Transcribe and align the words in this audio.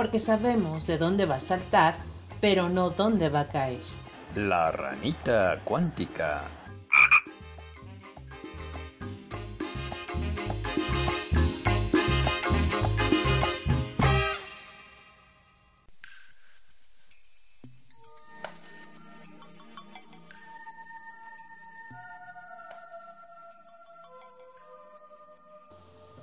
porque 0.00 0.18
sabemos 0.18 0.86
de 0.86 0.96
dónde 0.96 1.26
va 1.26 1.34
a 1.34 1.40
saltar, 1.40 1.94
pero 2.40 2.70
no 2.70 2.88
dónde 2.88 3.28
va 3.28 3.40
a 3.40 3.46
caer. 3.46 3.80
La 4.34 4.72
ranita 4.72 5.60
cuántica. 5.62 6.40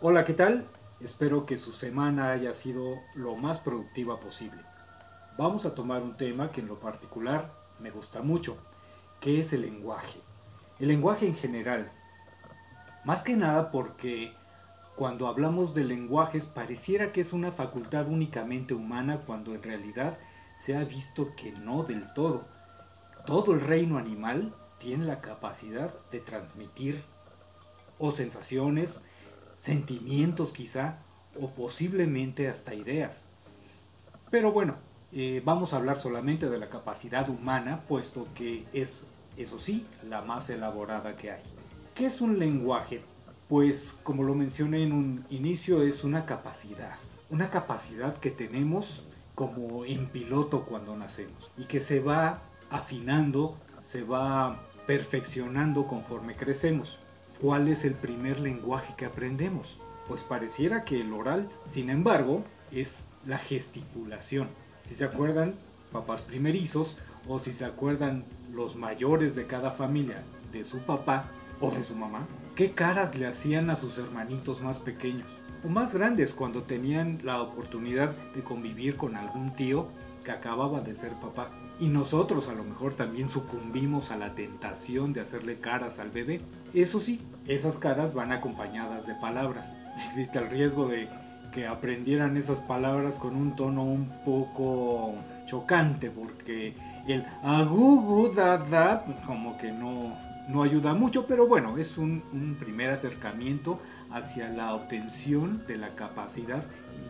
Hola, 0.01 0.25
¿qué 0.25 0.33
tal? 0.33 0.65
Espero 0.99 1.45
que 1.45 1.57
su 1.57 1.73
semana 1.73 2.31
haya 2.31 2.53
sido 2.53 2.99
lo 3.13 3.35
más 3.35 3.59
productiva 3.59 4.19
posible. 4.19 4.59
Vamos 5.37 5.65
a 5.65 5.75
tomar 5.75 6.01
un 6.01 6.17
tema 6.17 6.49
que 6.49 6.61
en 6.61 6.67
lo 6.67 6.79
particular 6.79 7.51
me 7.79 7.91
gusta 7.91 8.23
mucho, 8.23 8.57
que 9.19 9.39
es 9.39 9.53
el 9.53 9.61
lenguaje. 9.61 10.19
El 10.79 10.87
lenguaje 10.87 11.27
en 11.27 11.35
general. 11.35 11.91
Más 13.05 13.21
que 13.21 13.35
nada 13.35 13.71
porque 13.71 14.33
cuando 14.95 15.27
hablamos 15.27 15.75
de 15.75 15.83
lenguajes 15.83 16.45
pareciera 16.45 17.11
que 17.11 17.21
es 17.21 17.31
una 17.31 17.51
facultad 17.51 18.07
únicamente 18.07 18.73
humana 18.73 19.19
cuando 19.25 19.53
en 19.53 19.61
realidad 19.61 20.17
se 20.57 20.75
ha 20.75 20.83
visto 20.83 21.35
que 21.35 21.51
no 21.51 21.83
del 21.83 22.11
todo. 22.15 22.43
Todo 23.27 23.53
el 23.53 23.61
reino 23.61 23.99
animal 23.99 24.51
tiene 24.79 25.05
la 25.05 25.21
capacidad 25.21 25.93
de 26.11 26.19
transmitir 26.21 27.03
o 27.99 28.11
sensaciones, 28.11 29.01
sentimientos 29.57 30.53
quizá, 30.53 30.95
o 31.39 31.49
posiblemente 31.49 32.47
hasta 32.47 32.73
ideas. 32.73 33.23
Pero 34.29 34.51
bueno, 34.51 34.75
eh, 35.13 35.41
vamos 35.45 35.73
a 35.73 35.77
hablar 35.77 36.01
solamente 36.01 36.49
de 36.49 36.57
la 36.57 36.69
capacidad 36.69 37.29
humana, 37.29 37.81
puesto 37.87 38.27
que 38.35 38.65
es, 38.73 39.01
eso 39.37 39.59
sí, 39.59 39.85
la 40.07 40.21
más 40.21 40.49
elaborada 40.49 41.15
que 41.15 41.31
hay. 41.31 41.41
¿Qué 41.95 42.05
es 42.05 42.21
un 42.21 42.39
lenguaje? 42.39 43.01
Pues 43.47 43.95
como 44.03 44.23
lo 44.23 44.35
mencioné 44.35 44.83
en 44.83 44.91
un 44.91 45.25
inicio, 45.29 45.81
es 45.81 46.03
una 46.03 46.25
capacidad. 46.25 46.95
Una 47.29 47.49
capacidad 47.49 48.17
que 48.17 48.31
tenemos 48.31 49.03
como 49.35 49.85
en 49.85 50.07
piloto 50.07 50.63
cuando 50.63 50.95
nacemos 50.95 51.51
y 51.57 51.65
que 51.65 51.79
se 51.79 51.99
va 51.99 52.41
afinando, 52.69 53.55
se 53.85 54.03
va 54.03 54.59
perfeccionando 54.85 55.85
conforme 55.87 56.35
crecemos. 56.35 56.99
¿Cuál 57.41 57.67
es 57.67 57.85
el 57.85 57.93
primer 57.93 58.39
lenguaje 58.39 58.95
que 58.97 59.05
aprendemos? 59.05 59.77
Pues 60.07 60.21
pareciera 60.21 60.83
que 60.83 61.01
el 61.01 61.13
oral, 61.13 61.47
sin 61.71 61.91
embargo, 61.91 62.43
es 62.71 63.05
la 63.27 63.37
gesticulación. 63.37 64.47
Si 64.87 64.95
se 64.95 65.03
acuerdan, 65.03 65.53
papás 65.91 66.21
primerizos, 66.21 66.97
o 67.27 67.37
si 67.39 67.53
se 67.53 67.65
acuerdan 67.65 68.25
los 68.53 68.75
mayores 68.75 69.35
de 69.35 69.45
cada 69.45 69.69
familia 69.69 70.23
de 70.51 70.65
su 70.65 70.79
papá 70.79 71.25
o 71.61 71.69
de 71.69 71.83
su 71.83 71.93
mamá, 71.93 72.25
qué 72.55 72.71
caras 72.71 73.15
le 73.15 73.27
hacían 73.27 73.69
a 73.69 73.75
sus 73.75 73.99
hermanitos 73.99 74.61
más 74.61 74.79
pequeños 74.79 75.27
o 75.63 75.67
más 75.67 75.93
grandes 75.93 76.33
cuando 76.33 76.63
tenían 76.63 77.19
la 77.23 77.41
oportunidad 77.41 78.15
de 78.33 78.43
convivir 78.43 78.95
con 78.95 79.15
algún 79.15 79.53
tío 79.55 79.87
que 80.23 80.31
acababa 80.31 80.81
de 80.81 80.95
ser 80.95 81.13
papá. 81.13 81.51
Y 81.79 81.87
nosotros 81.87 82.47
a 82.47 82.53
lo 82.53 82.63
mejor 82.63 82.93
también 82.93 83.29
sucumbimos 83.29 84.09
a 84.09 84.17
la 84.17 84.33
tentación 84.33 85.13
de 85.13 85.21
hacerle 85.21 85.59
caras 85.59 85.99
al 85.99 86.09
bebé. 86.09 86.41
Eso 86.73 86.99
sí, 86.99 87.21
esas 87.45 87.77
caras 87.77 88.13
van 88.13 88.31
acompañadas 88.31 89.05
de 89.05 89.13
palabras. 89.15 89.69
Existe 90.07 90.39
el 90.39 90.49
riesgo 90.49 90.87
de 90.87 91.07
que 91.53 91.67
aprendieran 91.67 92.35
esas 92.37 92.59
palabras 92.59 93.15
con 93.15 93.35
un 93.35 93.55
tono 93.55 93.83
un 93.83 94.09
poco 94.25 95.15
chocante 95.47 96.11
porque 96.11 96.73
el 97.07 97.25
agugu 97.41 98.33
da 98.33 98.57
da 98.57 99.05
como 99.25 99.57
que 99.57 99.71
no, 99.71 100.13
no 100.49 100.63
ayuda 100.63 100.93
mucho, 100.93 101.25
pero 101.25 101.47
bueno, 101.47 101.77
es 101.77 101.97
un, 101.97 102.21
un 102.33 102.55
primer 102.59 102.89
acercamiento 102.89 103.79
hacia 104.11 104.49
la 104.49 104.73
obtención 104.73 105.63
de 105.67 105.77
la 105.77 105.95
capacidad 105.95 106.63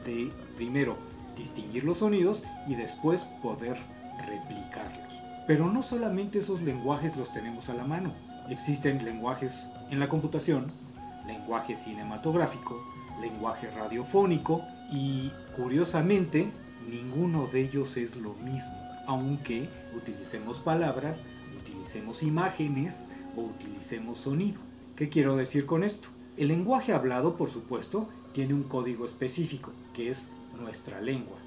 de 0.05 0.31
primero 0.55 0.97
distinguir 1.35 1.83
los 1.83 1.99
sonidos 1.99 2.43
y 2.67 2.75
después 2.75 3.21
poder 3.41 3.77
replicarlos. 4.25 5.13
Pero 5.45 5.71
no 5.71 5.83
solamente 5.83 6.39
esos 6.39 6.61
lenguajes 6.61 7.15
los 7.15 7.31
tenemos 7.33 7.69
a 7.69 7.73
la 7.73 7.83
mano. 7.83 8.11
Existen 8.49 9.03
lenguajes 9.03 9.67
en 9.91 9.99
la 9.99 10.09
computación, 10.09 10.71
lenguaje 11.25 11.75
cinematográfico, 11.75 12.81
lenguaje 13.21 13.69
radiofónico 13.71 14.61
y 14.91 15.31
curiosamente 15.55 16.47
ninguno 16.89 17.47
de 17.47 17.61
ellos 17.61 17.97
es 17.97 18.15
lo 18.15 18.33
mismo, 18.35 18.73
aunque 19.05 19.69
utilicemos 19.95 20.59
palabras, 20.59 21.23
utilicemos 21.61 22.23
imágenes 22.23 23.07
o 23.35 23.41
utilicemos 23.41 24.19
sonido. 24.19 24.59
¿Qué 24.95 25.09
quiero 25.09 25.35
decir 25.35 25.65
con 25.65 25.83
esto? 25.83 26.07
El 26.37 26.49
lenguaje 26.49 26.93
hablado, 26.93 27.35
por 27.35 27.51
supuesto, 27.51 28.07
tiene 28.33 28.53
un 28.53 28.63
código 28.63 29.05
específico, 29.05 29.71
que 29.93 30.11
es 30.11 30.29
nuestra 30.59 31.01
lengua. 31.01 31.37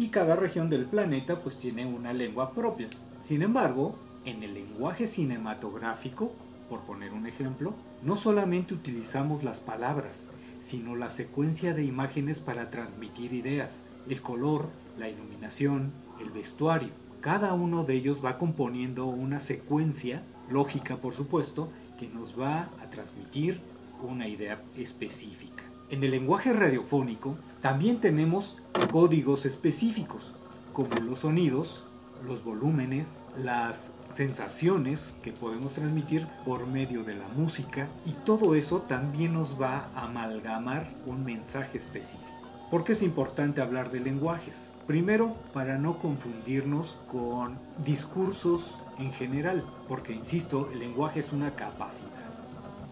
Y 0.00 0.08
cada 0.08 0.34
región 0.34 0.70
del 0.70 0.86
planeta 0.86 1.40
pues 1.40 1.58
tiene 1.58 1.84
una 1.84 2.14
lengua 2.14 2.52
propia. 2.52 2.88
Sin 3.22 3.42
embargo, 3.42 3.96
en 4.24 4.42
el 4.42 4.54
lenguaje 4.54 5.06
cinematográfico, 5.06 6.32
por 6.70 6.80
poner 6.80 7.12
un 7.12 7.26
ejemplo, 7.26 7.74
no 8.02 8.16
solamente 8.16 8.72
utilizamos 8.72 9.44
las 9.44 9.58
palabras, 9.58 10.28
sino 10.62 10.96
la 10.96 11.10
secuencia 11.10 11.74
de 11.74 11.84
imágenes 11.84 12.38
para 12.38 12.70
transmitir 12.70 13.34
ideas, 13.34 13.82
el 14.08 14.22
color, 14.22 14.70
la 14.98 15.10
iluminación, 15.10 15.92
el 16.18 16.30
vestuario. 16.30 16.88
Cada 17.20 17.52
uno 17.52 17.84
de 17.84 17.92
ellos 17.96 18.24
va 18.24 18.38
componiendo 18.38 19.04
una 19.04 19.40
secuencia, 19.40 20.22
lógica 20.50 20.96
por 20.96 21.12
supuesto, 21.12 21.68
que 21.98 22.08
nos 22.08 22.40
va 22.40 22.70
a 22.82 22.88
transmitir 22.88 23.60
una 24.02 24.28
idea 24.28 24.62
específica. 24.78 25.62
En 25.90 26.02
el 26.02 26.12
lenguaje 26.12 26.54
radiofónico 26.54 27.36
también 27.60 28.00
tenemos 28.00 28.56
códigos 28.90 29.44
específicos, 29.44 30.32
como 30.72 30.94
los 30.96 31.20
sonidos, 31.20 31.84
los 32.26 32.42
volúmenes, 32.42 33.22
las 33.36 33.90
sensaciones 34.14 35.14
que 35.22 35.32
podemos 35.32 35.72
transmitir 35.72 36.26
por 36.44 36.66
medio 36.66 37.04
de 37.04 37.14
la 37.14 37.28
música 37.36 37.86
y 38.06 38.12
todo 38.24 38.54
eso 38.54 38.80
también 38.82 39.34
nos 39.34 39.60
va 39.60 39.88
a 39.94 40.04
amalgamar 40.04 40.88
un 41.06 41.24
mensaje 41.24 41.78
específico. 41.78 42.24
¿Por 42.70 42.84
qué 42.84 42.92
es 42.92 43.02
importante 43.02 43.60
hablar 43.60 43.90
de 43.90 44.00
lenguajes? 44.00 44.72
Primero, 44.86 45.34
para 45.52 45.76
no 45.76 45.98
confundirnos 45.98 46.96
con 47.10 47.58
discursos 47.84 48.74
en 48.98 49.12
general, 49.12 49.64
porque 49.88 50.12
insisto, 50.12 50.68
el 50.72 50.78
lenguaje 50.78 51.20
es 51.20 51.32
una 51.32 51.50
capacidad. 51.52 52.08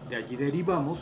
De 0.09 0.15
allí 0.15 0.35
derivamos 0.35 0.99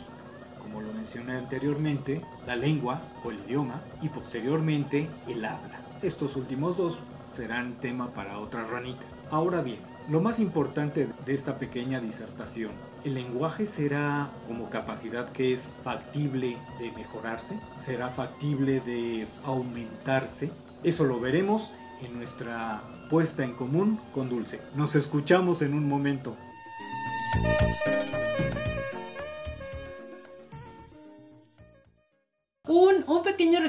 como 0.68 0.82
lo 0.82 0.92
mencioné 0.92 1.36
anteriormente, 1.36 2.20
la 2.46 2.56
lengua 2.56 3.00
o 3.24 3.30
el 3.30 3.38
idioma 3.46 3.80
y 4.02 4.08
posteriormente 4.08 5.08
el 5.26 5.44
habla. 5.44 5.80
Estos 6.02 6.36
últimos 6.36 6.76
dos 6.76 6.98
serán 7.36 7.74
tema 7.74 8.08
para 8.08 8.38
otra 8.38 8.66
ranita. 8.66 9.02
Ahora 9.30 9.62
bien, 9.62 9.78
lo 10.08 10.20
más 10.20 10.38
importante 10.38 11.08
de 11.24 11.34
esta 11.34 11.58
pequeña 11.58 12.00
disertación, 12.00 12.72
¿el 13.04 13.14
lenguaje 13.14 13.66
será 13.66 14.30
como 14.46 14.68
capacidad 14.70 15.32
que 15.32 15.52
es 15.52 15.74
factible 15.82 16.56
de 16.78 16.92
mejorarse? 16.92 17.58
¿Será 17.80 18.08
factible 18.08 18.80
de 18.80 19.26
aumentarse? 19.44 20.50
Eso 20.82 21.04
lo 21.04 21.20
veremos 21.20 21.72
en 22.02 22.16
nuestra 22.16 22.82
puesta 23.10 23.42
en 23.44 23.54
común 23.54 23.98
con 24.14 24.28
Dulce. 24.28 24.60
Nos 24.74 24.94
escuchamos 24.94 25.62
en 25.62 25.74
un 25.74 25.88
momento. 25.88 26.36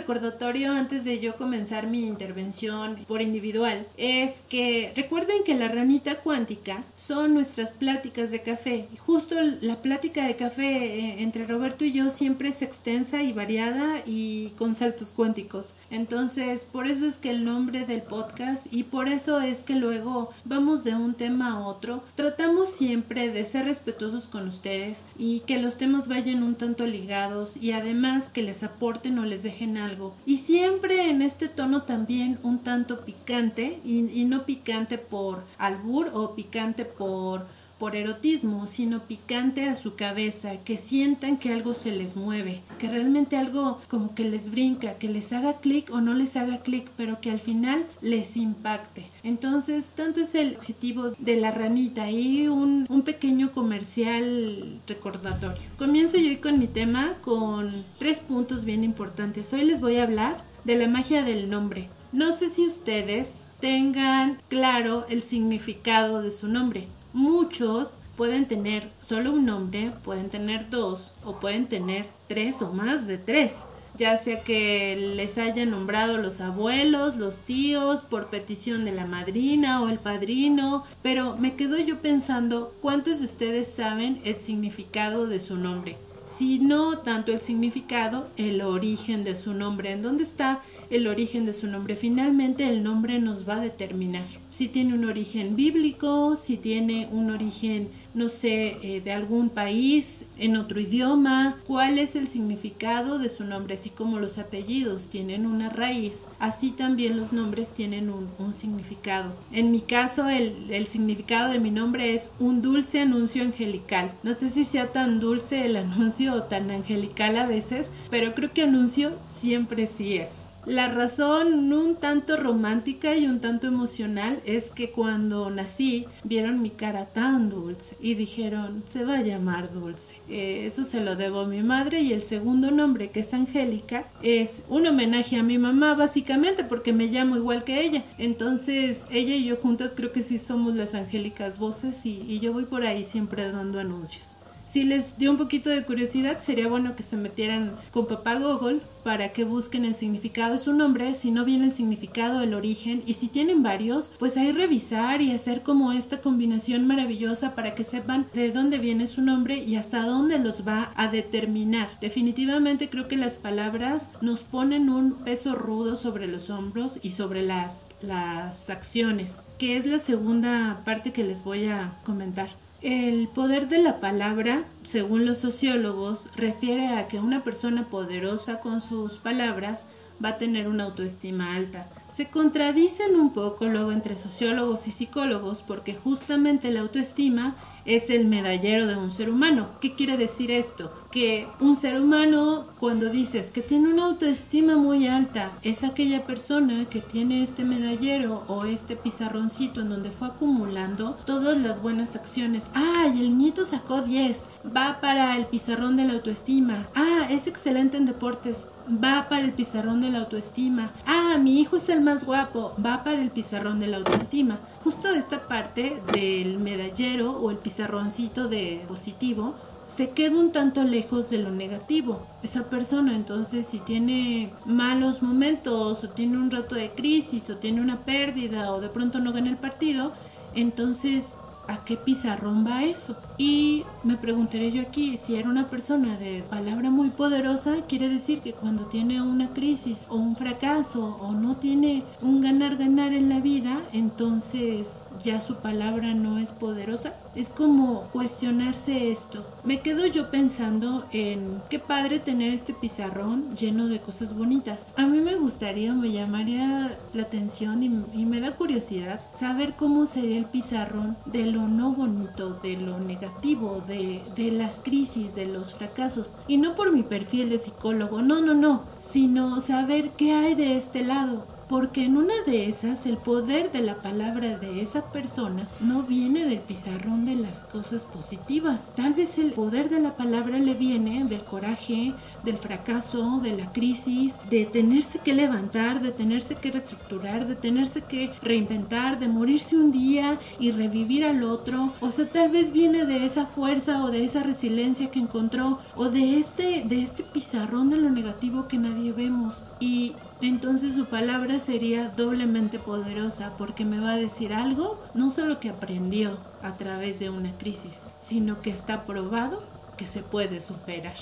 Recordatorio 0.10 0.72
antes 0.72 1.04
de 1.04 1.20
yo 1.20 1.36
comenzar 1.36 1.86
mi 1.86 2.08
intervención 2.08 2.96
por 3.08 3.22
individual 3.22 3.86
es 3.96 4.42
que 4.50 4.92
recuerden 4.96 5.44
que 5.46 5.54
la 5.54 5.68
ranita 5.68 6.16
cuántica 6.16 6.84
son 6.98 7.36
nuestras 7.36 7.74
pláticas 7.74 8.32
de 8.32 8.42
café. 8.42 8.88
Justo 8.98 9.36
la 9.62 9.76
plática 9.76 10.26
de 10.26 10.36
café 10.36 10.66
eh, 10.66 11.22
entre 11.22 11.46
Roberto 11.46 11.86
y 11.86 11.92
yo 11.92 12.10
siempre 12.10 12.50
es 12.50 12.64
extensa 12.64 13.22
y 13.22 13.34
variada 13.34 14.02
y 14.04 14.50
con 14.58 14.74
saltos 14.74 15.12
cuánticos. 15.12 15.76
Entonces, 15.92 16.66
por 16.66 16.88
eso 16.88 17.06
es 17.06 17.18
que 17.18 17.30
el 17.30 17.46
nombre 17.46 17.86
del 17.86 18.02
podcast 18.02 18.66
y 18.72 18.84
por 18.84 19.10
eso 19.10 19.40
es 19.42 19.62
que 19.62 19.76
luego 19.76 20.32
vamos 20.44 20.84
de 20.84 20.96
un 20.96 21.14
tema 21.14 21.54
a 21.54 21.68
otro. 21.68 22.04
Tratamos 22.16 22.72
siempre 22.72 23.32
de 23.32 23.46
ser 23.46 23.66
respetuosos 23.66 24.28
con 24.28 24.48
ustedes 24.48 25.04
y 25.20 25.42
que 25.42 25.60
los 25.60 25.78
temas 25.78 26.08
vayan 26.08 26.42
un 26.42 26.56
tanto 26.56 26.88
ligados 26.88 27.58
y 27.58 27.74
además 27.74 28.28
que 28.30 28.42
les 28.42 28.64
aporten 28.64 29.20
o 29.20 29.26
les 29.26 29.44
dejen 29.44 29.78
algo. 29.78 29.99
Y 30.25 30.38
siempre 30.38 31.10
en 31.10 31.22
este 31.22 31.48
tono 31.48 31.84
también 31.84 32.40
un 32.44 32.60
tanto 32.60 33.01
picante 33.01 33.80
y, 33.84 34.25
no 34.25 34.44
picante 34.44 34.98
por 34.98 35.44
albur 35.57 36.12
o 36.13 36.36
picante 36.36 36.86
por 36.86 37.46
por 37.80 37.96
erotismo, 37.96 38.68
sino 38.68 39.00
picante 39.00 39.68
a 39.70 39.76
su 39.76 39.96
cabeza, 39.96 40.58
que 40.64 40.78
sientan 40.78 41.38
que 41.38 41.54
algo 41.54 41.74
se 41.74 41.92
les 41.92 42.16
mueve, 42.16 42.62
que 42.78 42.90
realmente 42.90 43.38
algo 43.38 43.80
como 43.90 44.14
que 44.14 44.26
les 44.26 44.52
brinca, 44.52 44.96
que 44.96 45.08
les 45.08 45.31
haga 45.31 45.54
clic 45.54 45.90
o 45.92 46.02
no 46.02 46.14
les 46.14 46.36
haga 46.36 46.60
clic, 46.60 46.90
pero 46.98 47.22
que 47.22 47.31
al 47.31 47.40
final 47.40 47.86
les 48.02 48.38
impacte. 48.38 49.06
Entonces, 49.24 49.88
tanto 49.96 50.20
es 50.20 50.36
el 50.36 50.58
objetivo 50.58 51.12
de 51.18 51.38
la 51.38 51.52
ranita 51.52 52.12
y 52.12 52.48
un, 52.48 52.86
un 52.90 53.02
pequeño 53.02 53.52
comercial 53.52 54.80
recordatorio. 54.88 55.62
Comienzo 55.78 56.18
yo 56.18 56.28
hoy 56.28 56.38
con 56.38 56.60
mi 56.60 56.68
tema 56.68 57.14
con 57.22 57.72
tres 57.98 58.20
puntos 58.20 58.66
bien 58.66 58.84
importantes. 58.84 59.54
Hoy 59.54 59.64
les 59.64 59.80
voy 59.80 59.98
a 59.98 60.04
hablar 60.04 60.38
de 60.66 60.75
la 60.75 60.88
magia 60.88 61.24
del 61.24 61.50
nombre. 61.50 61.88
No 62.12 62.32
sé 62.32 62.50
si 62.50 62.68
ustedes 62.68 63.46
tengan 63.60 64.40
claro 64.50 65.06
el 65.10 65.24
significado 65.24 66.22
de 66.22 66.32
su 66.32 66.48
nombre. 66.48 66.88
Muchos 67.14 68.00
pueden 68.16 68.48
tener 68.48 68.90
solo 69.02 69.32
un 69.32 69.46
nombre, 69.46 69.92
pueden 70.04 70.30
tener 70.30 70.70
dos 70.70 71.14
o 71.26 71.40
pueden 71.40 71.68
tener 71.68 72.06
tres 72.28 72.62
o 72.62 72.72
más 72.74 73.08
de 73.08 73.18
tres 73.18 73.54
ya 74.00 74.18
sea 74.18 74.42
que 74.44 74.96
les 75.16 75.38
hayan 75.38 75.72
nombrado 75.72 76.18
los 76.18 76.40
abuelos, 76.40 77.18
los 77.18 77.42
tíos, 77.42 78.02
por 78.02 78.28
petición 78.28 78.86
de 78.86 78.94
la 78.94 79.06
madrina 79.06 79.82
o 79.82 79.90
el 79.90 80.00
padrino, 80.00 80.86
pero 81.02 81.36
me 81.38 81.56
quedo 81.56 81.78
yo 81.78 81.98
pensando 81.98 82.74
cuántos 82.82 83.20
de 83.20 83.26
ustedes 83.26 83.68
saben 83.70 84.22
el 84.24 84.36
significado 84.36 85.28
de 85.28 85.42
su 85.42 85.58
nombre. 85.58 85.98
Si 86.28 86.60
no 86.60 87.00
tanto 87.00 87.34
el 87.34 87.42
significado, 87.42 88.28
el 88.38 88.62
origen 88.62 89.24
de 89.24 89.36
su 89.36 89.54
nombre, 89.54 89.92
en 89.92 90.04
dónde 90.04 90.24
está 90.24 90.62
el 90.90 91.08
origen 91.08 91.46
de 91.46 91.54
su 91.54 91.68
nombre. 91.68 91.96
Finalmente 91.96 92.70
el 92.70 92.84
nombre 92.84 93.20
nos 93.20 93.50
va 93.50 93.56
a 93.56 93.62
determinar 93.62 94.26
si 94.51 94.68
tiene 94.68 94.94
un 94.94 95.06
origen 95.06 95.56
bíblico, 95.56 96.36
si 96.36 96.57
tiene 96.57 97.07
un 97.12 97.30
origen, 97.30 97.88
no 98.13 98.30
sé, 98.30 98.78
eh, 98.81 99.01
de 99.01 99.12
algún 99.12 99.50
país, 99.50 100.25
en 100.38 100.57
otro 100.57 100.80
idioma, 100.80 101.56
cuál 101.68 102.00
es 102.00 102.16
el 102.16 102.28
significado 102.28 103.19
de 103.19 103.30
su 103.30 103.44
nombre, 103.44 103.75
así 103.75 103.90
como 103.90 104.19
los 104.19 104.38
apellidos 104.38 105.07
tienen 105.07 105.46
una 105.46 105.69
raíz, 105.69 106.25
así 106.40 106.72
también 106.72 107.18
los 107.18 107.31
nombres 107.31 107.74
tienen 107.74 108.10
un, 108.10 108.30
significado. 108.54 109.31
En 109.51 109.72
mi 109.72 109.80
caso, 109.80 110.28
el, 110.28 110.72
el 110.72 110.88
significado 110.88 111.51
de 111.51 111.60
mi 111.60 111.69
nombre 111.69 112.16
es 112.16 112.31
un 112.40 112.62
dulce 112.62 113.01
anuncio 113.01 113.44
angelical. 113.44 114.12
No 114.24 114.34
sé 114.34 114.50
si 114.50 114.66
sea 114.66 114.88
tan 114.88 115.19
dulce 115.19 115.66
el 115.66 115.75
anuncio 115.78 116.34
o 116.34 116.44
tan 116.44 116.72
angelical 116.72 117.38
a 117.38 117.46
veces, 117.46 117.92
pero 118.10 118.34
creo 118.34 118.51
que 118.51 118.63
anuncio 118.63 119.12
siempre 119.25 119.86
sí 119.86 120.18
es. 120.18 120.49
La 120.69 120.88
razón 120.88 121.74
un 121.74 121.95
tanto 121.95 122.38
romántica 122.38 123.16
y 123.16 123.25
un 123.25 123.39
tanto 123.39 123.66
emocional 123.66 124.39
es 124.45 124.66
que 124.66 124.92
cuando 124.92 125.50
nací 125.50 126.06
vieron 126.24 126.62
mi 126.62 126.69
cara 126.69 127.06
tan 127.06 127.50
dulce 127.50 127.95
y 128.00 128.13
dijeron 128.13 128.83
se 128.88 129.04
va 129.04 129.16
a 129.16 129.24
llamar 129.24 129.74
dulce. 129.74 130.13
Eh, 130.30 130.68
eso 130.68 130.83
se 130.83 131.01
lo 131.01 131.16
debo 131.16 131.39
a 131.39 131.48
mi 131.48 131.63
madre 131.63 132.01
y 132.01 132.13
el 132.13 132.21
segundo 132.21 132.69
nombre 132.69 133.10
que 133.10 133.21
es 133.21 133.33
Angélica 133.33 134.04
es 134.21 134.62
un 134.69 134.86
homenaje 134.86 135.38
a 135.38 135.44
mi 135.44 135.57
mamá 135.57 135.95
básicamente 135.95 136.63
porque 136.63 136.94
me 136.94 137.07
llamo 137.07 137.36
igual 137.36 137.63
que 137.63 137.81
ella. 137.81 138.04
Entonces 138.19 139.06
ella 139.10 139.33
y 139.33 139.45
yo 139.45 139.56
juntas 139.56 139.94
creo 139.95 140.12
que 140.12 140.22
sí 140.22 140.38
somos 140.38 140.75
las 140.75 140.94
angélicas 140.94 141.57
voces 141.57 142.06
y, 142.06 142.22
y 142.27 142.42
yo 142.42 142.54
voy 142.54 142.65
por 142.65 142.86
ahí 142.86 143.04
siempre 143.04 143.51
dando 143.51 143.80
anuncios. 143.80 144.38
Si 144.69 144.83
les 144.83 145.18
dio 145.18 145.31
un 145.31 145.38
poquito 145.38 145.71
de 145.71 145.83
curiosidad, 145.83 146.42
sería 146.42 146.68
bueno 146.68 146.95
que 146.95 147.01
se 147.01 147.18
metieran 147.18 147.71
con 147.89 148.06
papá 148.06 148.36
Google 148.36 148.81
para 149.04 149.30
que 149.30 149.44
busquen 149.44 149.83
el 149.83 149.95
significado 149.95 150.54
de 150.54 150.60
su 150.60 150.74
nombre, 150.74 151.16
si 151.16 151.31
no 151.31 151.44
viene 151.44 151.66
el 151.66 151.71
significado, 151.71 152.42
el 152.42 152.54
origen, 152.54 153.01
y 153.07 153.16
si 153.16 153.30
tienen 153.30 153.63
varios, 153.63 154.12
pues 154.19 154.38
ahí 154.38 154.51
revisar 154.51 155.24
y 155.24 155.31
hacer 155.31 155.63
como 155.63 155.92
esta 155.92 156.21
combinación 156.21 156.86
maravillosa 156.86 157.56
para 157.56 157.74
que 157.74 157.83
sepan 157.83 158.27
de 158.36 158.51
dónde 158.51 158.77
viene 158.77 159.07
su 159.07 159.24
nombre 159.24 159.57
y 159.57 159.75
hasta 159.75 160.06
dónde 160.06 160.38
los 160.38 160.68
va 160.68 160.92
a 160.95 161.07
determinar. 161.07 161.89
Definitivamente 162.00 162.89
creo 162.89 163.07
que 163.07 163.18
las 163.18 163.38
palabras 163.38 164.12
nos 164.22 164.42
ponen 164.42 164.89
un 164.89 165.13
peso 165.13 165.56
rudo 165.56 165.98
sobre 165.98 166.27
los 166.27 166.51
hombros 166.51 167.00
y 167.01 167.13
sobre 167.13 167.42
las, 167.42 167.86
las 168.04 168.69
acciones, 168.69 169.42
que 169.57 169.77
es 169.77 169.88
la 169.88 169.98
segunda 169.98 170.83
parte 170.86 171.12
que 171.12 171.24
les 171.24 171.44
voy 171.44 171.65
a 171.65 171.94
comentar. 172.06 172.50
El 172.81 173.28
poder 173.28 173.68
de 173.68 173.80
la 173.80 174.00
palabra, 174.00 174.64
según 174.84 175.26
los 175.26 175.40
sociólogos, 175.40 176.30
refiere 176.38 176.88
a 176.88 177.10
que 177.10 177.20
una 177.20 177.44
persona 177.44 177.84
poderosa 177.84 178.62
con 178.62 178.80
sus 178.80 179.18
palabras 179.18 179.86
va 180.24 180.30
a 180.30 180.38
tener 180.38 180.70
una 180.70 180.86
autoestima 180.86 181.56
alta. 181.56 181.90
Se 182.08 182.30
contradicen 182.30 183.16
un 183.18 183.34
poco 183.34 183.66
luego 183.66 183.92
entre 183.92 184.16
sociólogos 184.16 184.88
y 184.88 184.92
psicólogos 184.92 185.62
porque 185.62 185.94
justamente 185.94 186.72
la 186.72 186.80
autoestima 186.80 187.54
es 187.89 188.12
el 188.12 188.27
medallero 188.27 188.86
de 188.86 188.95
un 188.95 189.12
ser 189.12 189.30
humano. 189.31 189.68
¿Qué 189.81 189.94
quiere 189.94 190.15
decir 190.15 190.51
esto? 190.51 190.91
Que 191.12 191.47
un 191.59 191.75
ser 191.75 192.00
humano, 192.00 192.65
cuando 192.80 193.09
dices 193.09 193.50
que 193.50 193.62
tiene 193.62 193.91
una 193.91 194.06
autoestima 194.06 194.77
muy 194.77 195.07
alta, 195.07 195.51
es 195.63 195.83
aquella 195.83 196.24
persona 196.24 196.86
que 196.86 197.01
tiene 197.01 197.41
este 197.41 197.63
medallero 197.63 198.44
o 198.47 198.65
este 198.65 198.95
pizarroncito 198.95 199.81
en 199.81 199.89
donde 199.89 200.12
fue 200.12 200.27
acumulando 200.27 201.18
todas 201.25 201.57
las 201.57 201.81
buenas 201.81 202.15
acciones. 202.15 202.69
Ah, 202.75 203.12
y 203.13 203.21
el 203.21 203.36
nieto 203.38 203.65
sacó 203.65 204.01
10, 204.01 204.45
va 204.75 205.00
para 205.01 205.36
el 205.36 205.47
pizarrón 205.47 205.97
de 205.97 206.06
la 206.06 206.13
autoestima. 206.13 206.88
Ah, 206.94 207.27
es 207.31 207.47
excelente 207.47 207.97
en 207.97 208.06
deportes, 208.06 208.68
va 208.91 209.27
para 209.30 209.44
el 209.44 209.53
pizarrón 209.53 210.01
de 210.01 210.09
la 210.09 210.19
autoestima. 210.19 210.91
Ah, 211.06 211.38
mi 211.39 211.59
hijo 211.59 211.77
es 211.77 211.89
el 211.89 212.01
más 212.01 212.25
guapo, 212.25 212.74
va 212.83 213.03
para 213.03 213.21
el 213.21 213.30
pizarrón 213.30 213.80
de 213.80 213.88
la 213.88 213.97
autoestima. 213.97 214.57
Justo 214.83 215.09
esta 215.09 215.47
parte 215.47 216.01
del 216.13 216.59
medallero 216.59 217.31
o 217.31 217.51
el 217.51 217.57
pizarroncito 217.57 218.47
de 218.47 218.83
positivo 218.88 219.56
se 219.88 220.12
queda 220.12 220.38
un 220.38 220.51
tanto 220.51 220.83
lejos 220.83 221.30
de 221.30 221.39
lo 221.39 221.50
negativo. 221.50 222.21
Esa 222.44 222.63
persona 222.69 223.15
entonces 223.15 223.65
si 223.68 223.80
tiene 223.80 224.51
malos 224.65 225.24
momentos 225.24 226.03
o 226.03 226.09
tiene 226.09 226.38
un 226.38 226.51
rato 226.51 226.75
de 226.75 226.91
crisis 226.91 227.50
o 227.50 227.57
tiene 227.57 227.81
una 227.81 227.97
pérdida 227.97 228.71
o 228.71 228.81
de 228.81 228.89
pronto 228.89 229.19
no 229.19 229.33
gana 229.33 229.50
el 229.50 229.57
partido, 229.57 230.12
entonces 230.56 231.33
¿a 231.69 231.86
qué 231.86 231.95
pizarrón 231.95 232.66
va 232.66 232.83
eso? 232.83 233.16
Y 233.38 233.83
me 234.04 234.18
preguntaré 234.18 234.71
yo 234.71 234.81
aquí, 234.81 235.18
si 235.18 235.36
era 235.36 235.50
una 235.50 235.68
persona 235.68 236.18
de 236.18 236.44
palabra 236.50 236.89
muy 236.89 237.10
poderosa, 237.10 237.77
quiere 237.88 238.10
decir 238.10 238.42
que 238.42 238.54
cuando 238.54 238.86
tiene 238.86 239.21
una 239.21 239.50
crisis 239.50 240.06
o 240.10 240.16
un 240.16 240.36
fracaso 240.36 241.18
o 241.21 241.31
no 241.31 241.56
tiene 241.56 242.04
un 242.21 242.42
ganar-ganar 242.42 243.13
en 243.13 243.30
la 243.30 243.39
vida, 243.39 243.81
entonces 243.94 245.07
ya 245.24 245.39
su 245.39 245.56
palabra 245.56 246.13
no 246.16 246.39
es 246.39 246.51
poderosa. 246.51 247.13
Es 247.36 247.50
como 247.50 248.02
cuestionarse 248.12 249.12
esto. 249.12 249.46
Me 249.64 249.80
quedo 249.81 250.06
yo 250.08 250.30
pensando 250.31 251.06
en 251.12 251.62
qué 251.70 251.80
padre 251.80 252.20
tener 252.20 252.54
este 252.54 252.74
pizarrón 252.74 253.56
lleno 253.56 253.88
de 253.88 254.00
cosas 254.00 254.36
bonitas. 254.36 254.92
A 254.96 255.06
mí 255.06 255.20
me 255.20 255.36
gustaría, 255.36 255.94
me 255.94 256.12
llamaría 256.12 256.98
la 257.13 257.24
atención 257.24 257.84
y, 257.84 257.89
me 258.30 258.42
da 258.42 258.51
curiosidad 258.51 259.22
saber 259.38 259.74
cómo 259.74 260.06
sería 260.06 260.38
el 260.38 260.46
pizarrón 260.46 261.18
de 261.25 261.46
lo 261.46 261.68
no 261.68 261.94
bonito, 261.94 262.53
de 262.62 262.77
lo 262.77 263.00
negativo, 263.00 263.82
de, 263.88 264.22
de 264.36 264.51
las 264.51 264.80
crisis, 264.80 265.34
de 265.34 265.48
los 265.48 265.74
fracasos. 265.74 266.30
Y 266.48 266.58
no 266.58 266.75
por 266.75 266.92
mi 266.94 267.03
perfil 267.03 267.50
de 267.50 267.58
psicólogo, 267.58 268.22
no, 268.22 268.42
no, 268.42 268.53
no, 268.53 268.84
sino 269.01 269.62
saber 269.62 270.12
qué 270.12 270.34
hay 270.34 270.56
de 270.56 270.77
este 270.77 271.03
lado 271.03 271.46
porque 271.70 272.04
en 272.04 272.18
una 272.18 272.34
de 272.48 272.68
esas 272.68 273.06
el 273.06 273.18
poder 273.18 273.72
de 273.72 273.82
la 273.82 273.94
palabra 273.94 274.58
de 274.58 274.82
esa 274.82 275.06
persona 275.12 275.68
no 275.80 276.02
viene 276.02 276.46
del 276.46 276.58
pizarrón 276.58 277.26
de 277.26 277.36
las 277.36 277.62
cosas 277.62 278.06
positivas. 278.06 278.92
Tal 278.96 279.14
vez 279.14 279.38
el 279.38 279.54
poder 279.54 279.90
de 279.90 280.00
la 280.00 280.18
palabra 280.18 280.58
le 280.58 280.74
viene 280.74 281.19
coraje, 281.60 282.13
del 282.44 282.58
fracaso, 282.58 283.39
de 283.44 283.58
la 283.58 283.72
crisis, 283.72 284.36
de 284.50 284.66
tenerse 284.66 285.20
que 285.20 285.34
levantar, 285.34 286.01
de 286.01 286.12
tenerse 286.12 286.56
que 286.56 286.72
reestructurar, 286.72 287.48
de 287.48 287.56
tenerse 287.56 288.01
que 288.01 288.32
reinventar, 288.42 289.20
de 289.20 289.28
morirse 289.28 289.75
un 289.75 289.92
día 289.92 290.39
y 290.60 290.72
revivir 290.72 291.25
al 291.25 291.44
otro. 291.44 291.94
O 292.00 292.12
sea, 292.12 292.28
tal 292.28 292.50
vez 292.50 292.72
viene 292.72 293.06
de 293.06 293.25
esa 293.25 293.46
fuerza 293.46 294.04
o 294.04 294.12
de 294.12 294.24
esa 294.24 294.42
resiliencia 294.44 295.12
que 295.12 295.20
encontró 295.20 295.80
o 295.96 296.06
de 296.06 296.38
este 296.38 296.84
de 296.86 297.01
este 297.01 297.24
pizarrón 297.24 297.89
de 297.89 297.98
lo 297.98 298.10
negativo 298.10 298.68
que 298.68 298.78
nadie 298.78 299.12
vemos 299.12 299.62
y 299.80 300.13
entonces 300.42 300.94
su 300.94 301.06
palabra 301.06 301.60
sería 301.60 302.10
doblemente 302.10 302.80
poderosa 302.80 303.54
porque 303.58 303.86
me 303.86 304.00
va 304.00 304.12
a 304.12 304.18
decir 304.18 304.54
algo, 304.54 305.00
no 305.13 305.30
solo 305.30 305.60
que 305.60 305.70
aprendió 305.70 306.38
a 306.62 306.74
través 306.74 307.20
de 307.20 307.30
una 307.30 307.51
crisis, 307.58 307.96
sino 308.22 308.62
que 308.62 308.70
está 308.70 309.06
probado 309.06 309.62
que 309.98 310.08
se 310.08 310.22
puede 310.22 310.62
superar. 310.62 311.16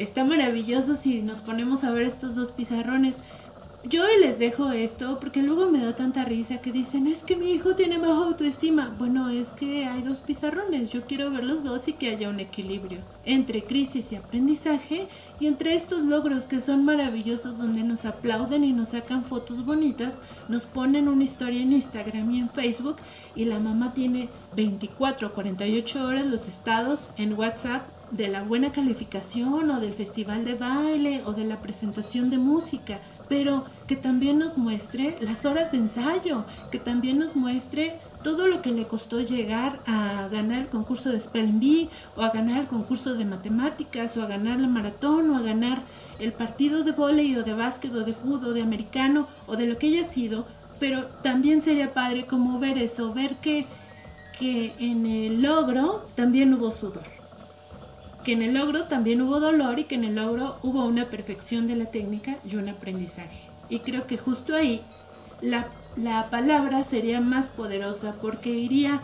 Está 0.00 0.24
maravilloso 0.24 0.96
si 0.96 1.20
nos 1.20 1.42
ponemos 1.42 1.84
a 1.84 1.90
ver 1.90 2.06
estos 2.06 2.34
dos 2.34 2.52
pizarrones, 2.52 3.18
yo 3.84 4.02
les 4.18 4.38
dejo 4.38 4.72
esto 4.72 5.18
porque 5.20 5.42
luego 5.42 5.70
me 5.70 5.84
da 5.84 5.94
tanta 5.94 6.24
risa 6.24 6.56
que 6.56 6.72
dicen, 6.72 7.06
es 7.06 7.18
que 7.18 7.36
mi 7.36 7.50
hijo 7.50 7.74
tiene 7.74 7.98
baja 7.98 8.24
autoestima. 8.24 8.94
Bueno, 8.98 9.28
es 9.28 9.48
que 9.48 9.84
hay 9.84 10.00
dos 10.00 10.20
pizarrones, 10.20 10.88
yo 10.88 11.02
quiero 11.02 11.30
ver 11.30 11.44
los 11.44 11.64
dos 11.64 11.86
y 11.86 11.92
que 11.92 12.08
haya 12.08 12.30
un 12.30 12.40
equilibrio 12.40 13.00
entre 13.26 13.62
crisis 13.62 14.10
y 14.12 14.16
aprendizaje 14.16 15.06
y 15.38 15.46
entre 15.46 15.74
estos 15.74 16.00
logros 16.00 16.44
que 16.46 16.62
son 16.62 16.82
maravillosos 16.86 17.58
donde 17.58 17.82
nos 17.82 18.06
aplauden 18.06 18.64
y 18.64 18.72
nos 18.72 18.90
sacan 18.90 19.22
fotos 19.22 19.66
bonitas, 19.66 20.22
nos 20.48 20.64
ponen 20.64 21.08
una 21.08 21.24
historia 21.24 21.60
en 21.60 21.74
Instagram 21.74 22.30
y 22.30 22.38
en 22.38 22.48
Facebook 22.48 22.96
y 23.36 23.44
la 23.44 23.58
mamá 23.58 23.92
tiene 23.92 24.30
24 24.56 25.28
o 25.28 25.32
48 25.32 26.06
horas 26.06 26.24
los 26.24 26.48
estados 26.48 27.10
en 27.18 27.34
WhatsApp 27.34 27.82
de 28.10 28.28
la 28.28 28.42
buena 28.42 28.72
calificación 28.72 29.70
o 29.70 29.80
del 29.80 29.92
festival 29.92 30.44
de 30.44 30.54
baile 30.54 31.22
o 31.26 31.32
de 31.32 31.44
la 31.44 31.58
presentación 31.58 32.30
de 32.30 32.38
música 32.38 32.98
pero 33.30 33.64
que 33.86 33.94
también 33.94 34.40
nos 34.40 34.58
muestre 34.58 35.16
las 35.20 35.44
horas 35.44 35.70
de 35.70 35.78
ensayo, 35.78 36.44
que 36.72 36.80
también 36.80 37.20
nos 37.20 37.36
muestre 37.36 37.94
todo 38.24 38.48
lo 38.48 38.60
que 38.60 38.72
le 38.72 38.88
costó 38.88 39.20
llegar 39.20 39.78
a 39.86 40.26
ganar 40.32 40.62
el 40.62 40.66
concurso 40.66 41.10
de 41.10 41.20
Spelling 41.20 41.60
Bee 41.60 41.88
o 42.16 42.22
a 42.22 42.30
ganar 42.30 42.62
el 42.62 42.66
concurso 42.66 43.14
de 43.14 43.24
matemáticas 43.24 44.16
o 44.16 44.24
a 44.24 44.26
ganar 44.26 44.58
la 44.58 44.66
maratón 44.66 45.30
o 45.30 45.36
a 45.36 45.42
ganar 45.42 45.78
el 46.18 46.32
partido 46.32 46.82
de 46.82 46.90
vóley 46.90 47.36
o 47.36 47.44
de 47.44 47.54
básquet 47.54 47.94
o 47.94 48.00
de 48.00 48.14
fútbol 48.14 48.50
o 48.50 48.52
de 48.52 48.62
americano 48.62 49.28
o 49.46 49.54
de 49.54 49.68
lo 49.68 49.78
que 49.78 49.86
haya 49.86 50.02
sido, 50.02 50.44
pero 50.80 51.04
también 51.22 51.62
sería 51.62 51.94
padre 51.94 52.26
como 52.26 52.58
ver 52.58 52.78
eso, 52.78 53.14
ver 53.14 53.36
que, 53.36 53.64
que 54.40 54.72
en 54.80 55.06
el 55.06 55.40
logro 55.40 56.04
también 56.16 56.52
hubo 56.52 56.72
sudor, 56.72 57.06
que 58.24 58.32
en 58.32 58.42
el 58.42 58.54
logro 58.54 58.84
también 58.84 59.22
hubo 59.22 59.40
dolor 59.40 59.78
y 59.78 59.84
que 59.84 59.94
en 59.94 60.04
el 60.04 60.16
logro 60.16 60.58
hubo 60.62 60.84
una 60.84 61.06
perfección 61.06 61.66
de 61.66 61.76
la 61.76 61.86
técnica 61.86 62.36
y 62.48 62.56
un 62.56 62.68
aprendizaje. 62.68 63.40
Y 63.68 63.80
creo 63.80 64.06
que 64.06 64.18
justo 64.18 64.54
ahí 64.54 64.82
la, 65.40 65.68
la 65.96 66.28
palabra 66.30 66.84
sería 66.84 67.20
más 67.20 67.48
poderosa 67.48 68.14
porque 68.20 68.50
iría 68.50 69.00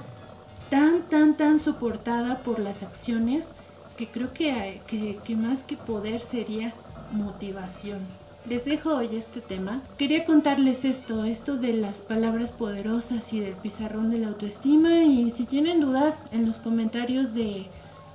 tan, 0.71 1.03
tan, 1.03 1.37
tan 1.37 1.59
soportada 1.59 2.39
por 2.39 2.59
las 2.59 2.83
acciones 2.83 3.49
que 3.97 4.07
creo 4.07 4.33
que, 4.33 4.81
que, 4.87 5.19
que 5.25 5.37
más 5.37 5.63
que 5.63 5.77
poder 5.77 6.21
sería 6.21 6.75
motivación. 7.13 8.01
Les 8.49 8.65
dejo 8.65 8.95
hoy 8.95 9.09
este 9.17 9.41
tema. 9.41 9.81
Quería 9.99 10.25
contarles 10.25 10.85
esto, 10.85 11.25
esto 11.25 11.57
de 11.57 11.73
las 11.73 12.01
palabras 12.01 12.53
poderosas 12.53 13.33
y 13.33 13.41
del 13.41 13.55
pizarrón 13.55 14.11
de 14.11 14.19
la 14.19 14.29
autoestima 14.29 15.03
y 15.03 15.31
si 15.33 15.45
tienen 15.45 15.81
dudas 15.81 16.25
en 16.31 16.47
los 16.47 16.57
comentarios 16.57 17.35
de 17.35 17.67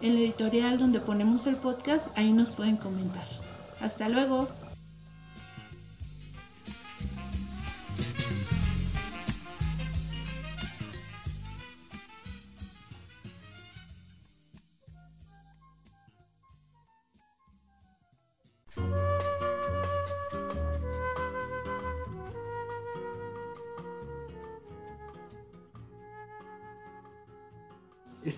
el 0.02 0.18
editorial 0.18 0.78
donde 0.78 1.00
ponemos 1.00 1.48
el 1.48 1.56
podcast, 1.56 2.08
ahí 2.18 2.34
nos 2.34 2.50
pueden 2.50 2.78
comentar. 2.78 3.26
Hasta 3.82 4.10
luego. 4.10 4.48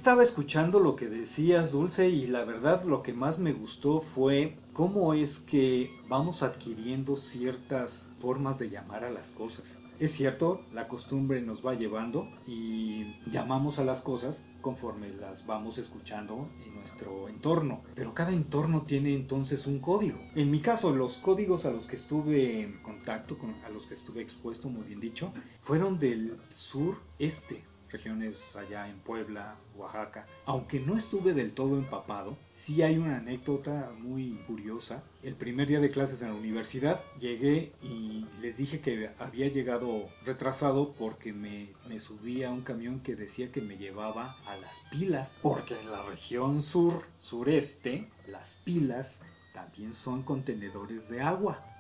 Estaba 0.04 0.24
escuchando 0.24 0.82
lo 0.82 0.98
que 0.98 1.08
decías, 1.08 1.72
Dulce, 1.72 2.10
y 2.10 2.28
la 2.28 2.44
verdad 2.44 2.84
lo 2.84 3.02
que 3.04 3.14
más 3.14 3.40
me 3.40 3.54
gustó 3.54 4.02
fue 4.02 4.58
cómo 4.74 5.14
es 5.14 5.40
que 5.40 5.98
vamos 6.10 6.44
adquiriendo 6.44 7.16
ciertas 7.16 8.12
formas 8.20 8.60
de 8.60 8.70
llamar 8.70 9.06
a 9.06 9.12
las 9.12 9.32
cosas. 9.32 9.80
Es 10.00 10.12
cierto, 10.12 10.60
la 10.74 10.90
costumbre 10.90 11.42
nos 11.42 11.66
va 11.66 11.76
llevando 11.76 12.28
y 12.46 13.16
llamamos 13.32 13.80
a 13.80 13.86
las 13.86 14.02
cosas 14.02 14.44
conforme 14.60 15.08
las 15.08 15.46
vamos 15.46 15.78
escuchando 15.78 16.50
en 16.66 16.76
nuestro 16.76 17.30
entorno. 17.30 17.80
Pero 17.96 18.14
cada 18.14 18.34
entorno 18.34 18.82
tiene 18.82 19.14
entonces 19.14 19.68
un 19.68 19.80
código. 19.80 20.20
En 20.36 20.52
mi 20.52 20.60
caso, 20.60 20.94
los 20.94 21.18
códigos 21.20 21.64
a 21.64 21.72
los 21.72 21.86
que 21.86 21.96
estuve 21.96 22.60
en 22.60 22.82
contacto, 22.82 23.38
con, 23.38 23.52
a 23.66 23.70
los 23.70 23.86
que 23.86 23.94
estuve 23.94 24.22
expuesto, 24.22 24.68
muy 24.68 24.84
bien 24.84 25.00
dicho, 25.00 25.32
fueron 25.62 25.98
del 25.98 26.36
sur-este 26.50 27.64
regiones 27.94 28.56
allá 28.56 28.90
en 28.90 28.98
Puebla, 29.00 29.56
Oaxaca. 29.76 30.26
Aunque 30.46 30.80
no 30.80 30.98
estuve 30.98 31.34
del 31.34 31.54
todo 31.54 31.78
empapado, 31.78 32.38
sí 32.52 32.82
hay 32.82 32.98
una 32.98 33.18
anécdota 33.18 33.92
muy 33.98 34.32
curiosa. 34.48 35.04
El 35.22 35.36
primer 35.36 35.68
día 35.68 35.80
de 35.80 35.92
clases 35.92 36.22
en 36.22 36.30
la 36.30 36.34
universidad 36.34 37.02
llegué 37.20 37.72
y 37.82 38.26
les 38.42 38.58
dije 38.58 38.82
que 38.82 39.12
había 39.20 39.48
llegado 39.48 40.10
retrasado 40.26 40.94
porque 40.94 41.32
me, 41.32 41.70
me 41.88 42.00
subí 42.00 42.44
a 42.44 42.52
un 42.52 42.62
camión 42.62 43.00
que 43.00 43.16
decía 43.16 43.52
que 43.52 43.62
me 43.62 43.78
llevaba 43.78 44.36
a 44.46 44.58
las 44.58 44.76
pilas. 44.92 45.38
Porque 45.42 45.80
en 45.80 45.92
la 45.92 46.02
región 46.04 46.62
sur, 46.62 47.04
sureste, 47.20 48.10
las 48.28 48.56
pilas 48.66 49.24
también 49.54 49.94
son 49.94 50.24
contenedores 50.24 51.10
de 51.10 51.22
agua. 51.22 51.73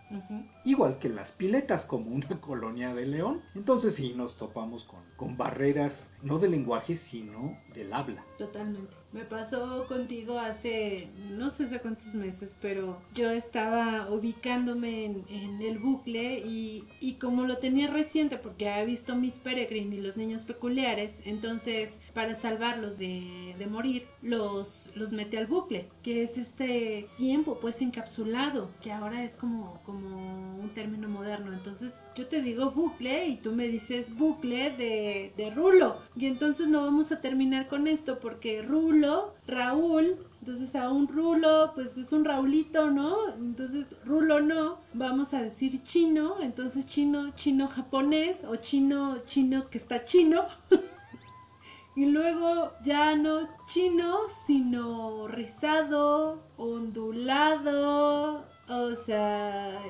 Igual 0.66 1.00
que 1.00 1.10
las 1.10 1.32
piletas, 1.32 1.86
como 1.86 2.12
una 2.12 2.28
colonia 2.42 2.94
de 2.94 3.06
león. 3.06 3.42
Entonces 3.56 3.96
sí 3.96 4.14
nos 4.16 4.38
topamos 4.38 4.84
con, 4.84 5.02
con 5.16 5.38
barreras, 5.38 6.12
no 6.22 6.40
del 6.40 6.52
lenguaje, 6.52 6.96
sino 6.96 7.58
del 7.74 7.94
habla. 7.94 8.26
Totalmente. 8.38 9.03
Me 9.13 9.25
pasó 9.25 9.86
contigo 9.88 10.39
hace 10.39 11.08
no 11.29 11.50
sé 11.50 11.63
hace 11.63 11.79
cuántos 11.79 12.15
meses, 12.15 12.58
pero 12.62 13.00
yo 13.13 13.29
estaba 13.29 14.10
ubicándome 14.10 15.05
en, 15.05 15.62
el 15.62 15.77
bucle 15.77 16.39
y, 16.39 16.84
y, 17.00 17.13
como 17.13 17.46
lo 17.46 17.58
tenía 17.58 17.88
reciente 17.88 18.38
porque 18.38 18.70
había 18.70 18.86
visto 18.86 19.15
Miss 19.15 19.39
Peregrine 19.39 19.96
y 19.96 20.01
los 20.01 20.17
niños 20.17 20.43
peculiares, 20.43 21.22
entonces 21.25 22.00
para 22.13 22.36
salvarlos 22.36 22.98
de, 22.98 23.55
de 23.58 23.67
morir, 23.67 24.08
los, 24.22 24.89
los 24.96 25.12
metí 25.12 25.38
al 25.38 25.48
bucle, 25.48 25.89
que 26.01 26.24
es 26.24 26.38
este 26.38 27.08
tiempo 27.17 27.60
pues 27.60 27.82
encapsulado, 27.82 28.72
que 28.82 28.91
ahora 28.91 29.24
es 29.24 29.38
como, 29.38 29.82
como 29.86 30.58
un 30.60 30.70
término 30.74 31.08
moderno. 31.08 31.53
Entonces 31.53 32.03
yo 32.15 32.25
te 32.27 32.41
digo 32.41 32.72
bucle 32.72 33.27
y 33.27 33.38
tú 33.38 33.51
me 33.51 33.67
dices 33.67 34.15
bucle 34.15 34.72
de, 34.72 35.34
de 35.38 35.50
rulo. 35.51 35.98
Y 36.15 36.25
entonces 36.25 36.67
no 36.67 36.82
vamos 36.82 37.12
a 37.12 37.22
terminar 37.22 37.67
con 37.67 37.88
esto 37.88 38.20
porque 38.20 38.62
rulo 38.62 39.03
Raúl, 39.48 40.18
entonces 40.40 40.76
a 40.76 40.90
un 40.90 41.08
Rulo, 41.08 41.72
pues 41.74 41.98
es 41.98 42.12
un 42.12 42.26
Raulito, 42.26 42.92
¿no? 42.92 43.30
Entonces 43.36 43.86
Rulo 44.06 44.40
no, 44.42 44.78
vamos 44.94 45.34
a 45.34 45.42
decir 45.42 45.84
chino, 45.84 46.36
entonces 46.42 46.86
chino, 46.86 47.32
chino 47.36 47.68
japonés 47.68 48.44
o 48.46 48.56
chino, 48.58 49.20
chino 49.26 49.70
que 49.70 49.78
está 49.78 50.04
chino. 50.04 50.46
y 51.96 52.06
luego 52.06 52.74
ya 52.84 53.16
no 53.16 53.48
chino, 53.68 54.20
sino 54.46 55.28
rizado, 55.28 56.44
ondulado, 56.58 58.46
o 58.68 58.96
sea, 58.96 59.82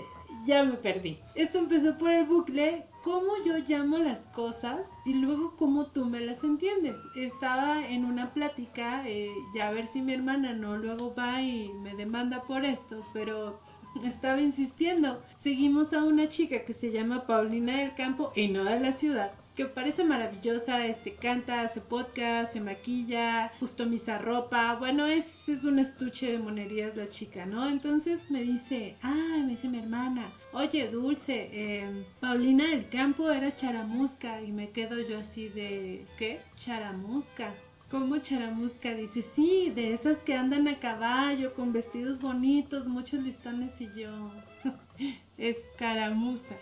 ya 0.46 0.64
me 0.64 0.74
perdí. 0.74 1.20
Esto 1.36 1.60
empezó 1.60 1.98
por 1.98 2.12
el 2.12 2.26
bucle 2.26 2.86
cómo 3.04 3.34
yo 3.46 3.58
llamo 3.58 3.98
las 3.98 4.28
cosas 4.28 4.90
y 5.06 5.14
luego 5.16 5.56
cómo 5.58 5.88
tú 5.88 6.06
me 6.06 6.22
las 6.22 6.44
entiendes. 6.44 6.98
Estaba 7.16 7.86
en 7.86 8.06
una 8.06 8.34
plática, 8.34 9.08
eh, 9.08 9.30
ya 9.54 9.68
a 9.68 9.72
ver 9.72 9.86
si 9.86 10.02
mi 10.02 10.14
hermana 10.14 10.54
no 10.54 10.78
luego 10.78 11.14
va 11.14 11.42
y 11.42 11.72
me 11.74 11.94
demanda 11.96 12.44
por 12.44 12.64
esto, 12.66 13.06
pero 13.14 13.60
estaba 14.04 14.40
insistiendo. 14.42 15.22
Seguimos 15.36 15.94
a 15.94 16.04
una 16.04 16.30
chica 16.30 16.64
que 16.64 16.74
se 16.74 16.92
llama 16.92 17.28
Paulina 17.28 17.78
del 17.78 17.94
Campo 17.94 18.32
y 18.36 18.48
no 18.48 18.64
de 18.64 18.80
la 18.80 18.94
ciudad 18.94 19.34
que 19.56 19.66
parece 19.66 20.04
maravillosa, 20.04 20.86
este 20.88 21.14
canta, 21.14 21.62
hace 21.62 21.80
podcast, 21.80 22.54
se 22.54 22.60
maquilla, 22.60 23.52
customiza 23.60 24.18
ropa, 24.18 24.76
bueno, 24.76 25.06
es, 25.06 25.48
es 25.48 25.64
un 25.64 25.78
estuche 25.78 26.32
de 26.32 26.40
monerías 26.40 26.96
la 26.96 27.10
chica, 27.10 27.46
¿no? 27.46 27.70
Entonces 27.70 28.32
me 28.32 28.42
dice, 28.42 28.96
ah, 29.04 29.38
me 29.42 29.50
dice 29.50 29.68
mi 29.68 29.78
hermana, 29.78 30.32
oye, 30.54 30.88
Dulce, 30.90 31.50
eh, 31.52 32.06
Paulina 32.20 32.68
del 32.68 32.90
Campo 32.90 33.30
era 33.30 33.56
charamusca 33.56 34.42
y 34.42 34.52
me 34.52 34.72
quedo 34.72 35.00
yo 35.02 35.20
así 35.20 35.50
de, 35.50 36.08
¿qué? 36.18 36.40
Charamusca. 36.56 37.54
¿Cómo 37.92 38.18
charamusca? 38.18 38.96
Dice, 38.96 39.22
sí, 39.22 39.72
de 39.76 39.94
esas 39.94 40.24
que 40.24 40.34
andan 40.34 40.68
a 40.68 40.80
caballo, 40.80 41.54
con 41.54 41.74
vestidos 41.74 42.20
bonitos, 42.20 42.88
muchos 42.88 43.22
listones 43.22 43.80
y 43.80 43.90
yo. 43.96 44.32
es 45.38 45.58
caramuza. 45.78 46.56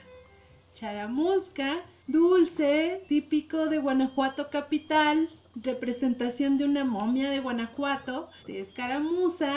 Charamusca 0.74 1.78
dulce, 2.12 3.02
típico 3.08 3.68
de 3.68 3.78
Guanajuato 3.78 4.50
capital, 4.50 5.30
representación 5.56 6.58
de 6.58 6.66
una 6.66 6.86
momia 6.86 7.30
de 7.30 7.40
Guanajuato, 7.40 8.30
de 8.48 8.62
escaramuza, 8.62 9.54